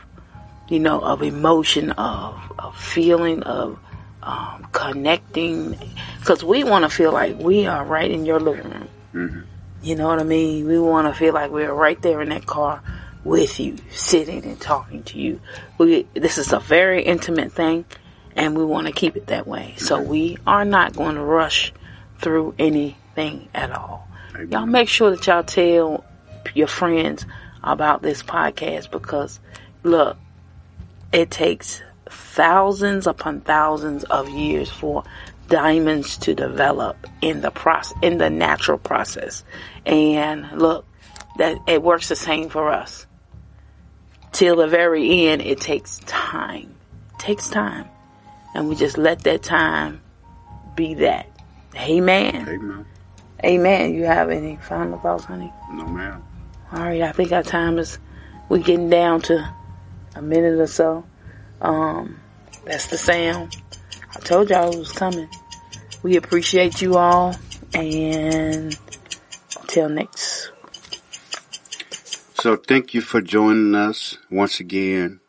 you 0.68 0.80
know, 0.80 1.00
of 1.00 1.22
emotion, 1.22 1.90
of, 1.92 2.52
of 2.58 2.76
feeling, 2.76 3.42
of 3.42 3.78
um, 4.22 4.66
connecting 4.72 5.78
because 6.18 6.42
we 6.42 6.64
want 6.64 6.84
to 6.84 6.88
feel 6.88 7.12
like 7.12 7.38
we 7.38 7.66
are 7.66 7.84
right 7.84 8.10
in 8.10 8.24
your 8.24 8.40
living 8.40 8.70
room. 8.70 8.88
Mm-hmm. 9.12 9.40
You 9.82 9.96
know 9.96 10.06
what 10.06 10.18
I 10.18 10.24
mean? 10.24 10.66
We 10.66 10.78
want 10.78 11.06
to 11.06 11.18
feel 11.18 11.34
like 11.34 11.50
we're 11.50 11.72
right 11.72 12.00
there 12.00 12.22
in 12.22 12.30
that 12.30 12.46
car 12.46 12.82
with 13.24 13.58
you, 13.58 13.76
sitting 13.90 14.44
and 14.44 14.60
talking 14.60 15.02
to 15.04 15.18
you. 15.18 15.40
We 15.78 16.06
this 16.14 16.38
is 16.38 16.52
a 16.52 16.60
very 16.60 17.02
intimate 17.02 17.52
thing, 17.52 17.84
and 18.36 18.56
we 18.56 18.64
want 18.64 18.86
to 18.86 18.92
keep 18.92 19.16
it 19.16 19.28
that 19.28 19.46
way. 19.46 19.74
So 19.78 20.00
we 20.00 20.38
are 20.46 20.64
not 20.64 20.94
going 20.94 21.16
to 21.16 21.22
rush 21.22 21.72
through 22.20 22.54
anything 22.58 23.48
at 23.54 23.72
all. 23.72 24.08
Amen. 24.34 24.50
Y'all 24.50 24.66
make 24.66 24.88
sure 24.88 25.10
that 25.10 25.26
y'all 25.26 25.42
tell 25.42 26.04
your 26.54 26.66
friends 26.66 27.24
about 27.62 28.02
this 28.02 28.22
podcast 28.22 28.90
because 28.90 29.40
look, 29.82 30.16
it 31.12 31.30
takes 31.30 31.82
thousands 32.06 33.06
upon 33.06 33.40
thousands 33.40 34.04
of 34.04 34.28
years 34.28 34.70
for 34.70 35.04
diamonds 35.48 36.16
to 36.18 36.34
develop 36.34 37.06
in 37.20 37.40
the 37.40 37.50
process, 37.50 37.96
in 38.02 38.18
the 38.18 38.30
natural 38.30 38.78
process. 38.78 39.44
And 39.86 40.50
look, 40.52 40.86
that 41.38 41.56
it 41.66 41.82
works 41.82 42.08
the 42.08 42.16
same 42.16 42.48
for 42.48 42.70
us. 42.70 43.06
Till 44.34 44.56
the 44.56 44.66
very 44.66 45.28
end, 45.28 45.42
it 45.42 45.60
takes 45.60 46.00
time. 46.00 46.74
It 47.14 47.18
takes 47.20 47.48
time. 47.48 47.88
And 48.52 48.68
we 48.68 48.74
just 48.74 48.98
let 48.98 49.20
that 49.20 49.44
time 49.44 50.00
be 50.74 50.94
that. 50.94 51.30
Amen. 51.76 52.48
Amen. 52.48 52.86
Amen. 53.44 53.94
You 53.94 54.04
have 54.06 54.30
any 54.30 54.56
final 54.56 54.98
thoughts, 54.98 55.24
honey? 55.24 55.52
No, 55.70 55.86
ma'am. 55.86 56.20
All 56.72 56.80
right. 56.80 57.02
I 57.02 57.12
think 57.12 57.30
our 57.30 57.44
time 57.44 57.78
is, 57.78 57.98
we're 58.48 58.58
getting 58.58 58.90
down 58.90 59.22
to 59.22 59.54
a 60.16 60.22
minute 60.22 60.58
or 60.58 60.66
so. 60.66 61.04
Um, 61.60 62.20
that's 62.64 62.88
the 62.88 62.98
sound. 62.98 63.56
I 64.16 64.18
told 64.18 64.50
y'all 64.50 64.72
it 64.72 64.78
was 64.78 64.90
coming. 64.90 65.28
We 66.02 66.16
appreciate 66.16 66.82
you 66.82 66.96
all 66.96 67.36
and 67.72 68.76
until 69.60 69.88
next. 69.88 70.33
So 72.44 72.56
thank 72.56 72.92
you 72.92 73.00
for 73.00 73.22
joining 73.22 73.74
us 73.74 74.18
once 74.30 74.60
again. 74.60 75.20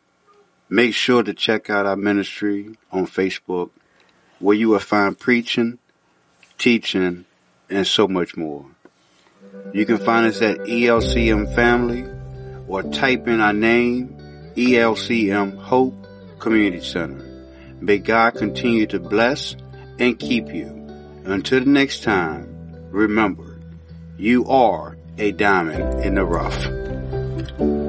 Make 0.68 0.92
sure 0.92 1.22
to 1.22 1.32
check 1.32 1.70
out 1.70 1.86
our 1.86 1.96
ministry 1.96 2.76
on 2.92 3.06
Facebook 3.06 3.70
where 4.38 4.54
you 4.54 4.68
will 4.68 4.80
find 4.80 5.18
preaching, 5.18 5.78
teaching, 6.58 7.24
and 7.70 7.86
so 7.86 8.06
much 8.06 8.36
more. 8.36 8.66
You 9.72 9.86
can 9.86 9.96
find 9.96 10.26
us 10.26 10.42
at 10.42 10.58
ELCM 10.58 11.54
Family 11.54 12.04
or 12.68 12.82
type 12.82 13.26
in 13.26 13.40
our 13.40 13.54
name, 13.54 14.14
ELCM 14.54 15.56
Hope 15.56 15.94
Community 16.38 16.84
Center. 16.84 17.24
May 17.80 17.96
God 17.96 18.34
continue 18.34 18.86
to 18.88 19.00
bless 19.00 19.56
and 19.98 20.18
keep 20.18 20.52
you. 20.52 20.66
Until 21.24 21.60
the 21.60 21.70
next 21.70 22.02
time, 22.02 22.46
remember, 22.90 23.58
you 24.18 24.46
are 24.48 24.98
a 25.16 25.32
diamond 25.32 26.04
in 26.04 26.16
the 26.16 26.24
rough. 26.26 26.85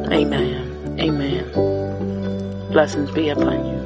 Amen. 0.10 1.00
Amen. 1.00 1.52
Blessings 2.72 3.12
be 3.12 3.30
upon 3.30 3.66
you. 3.66 3.77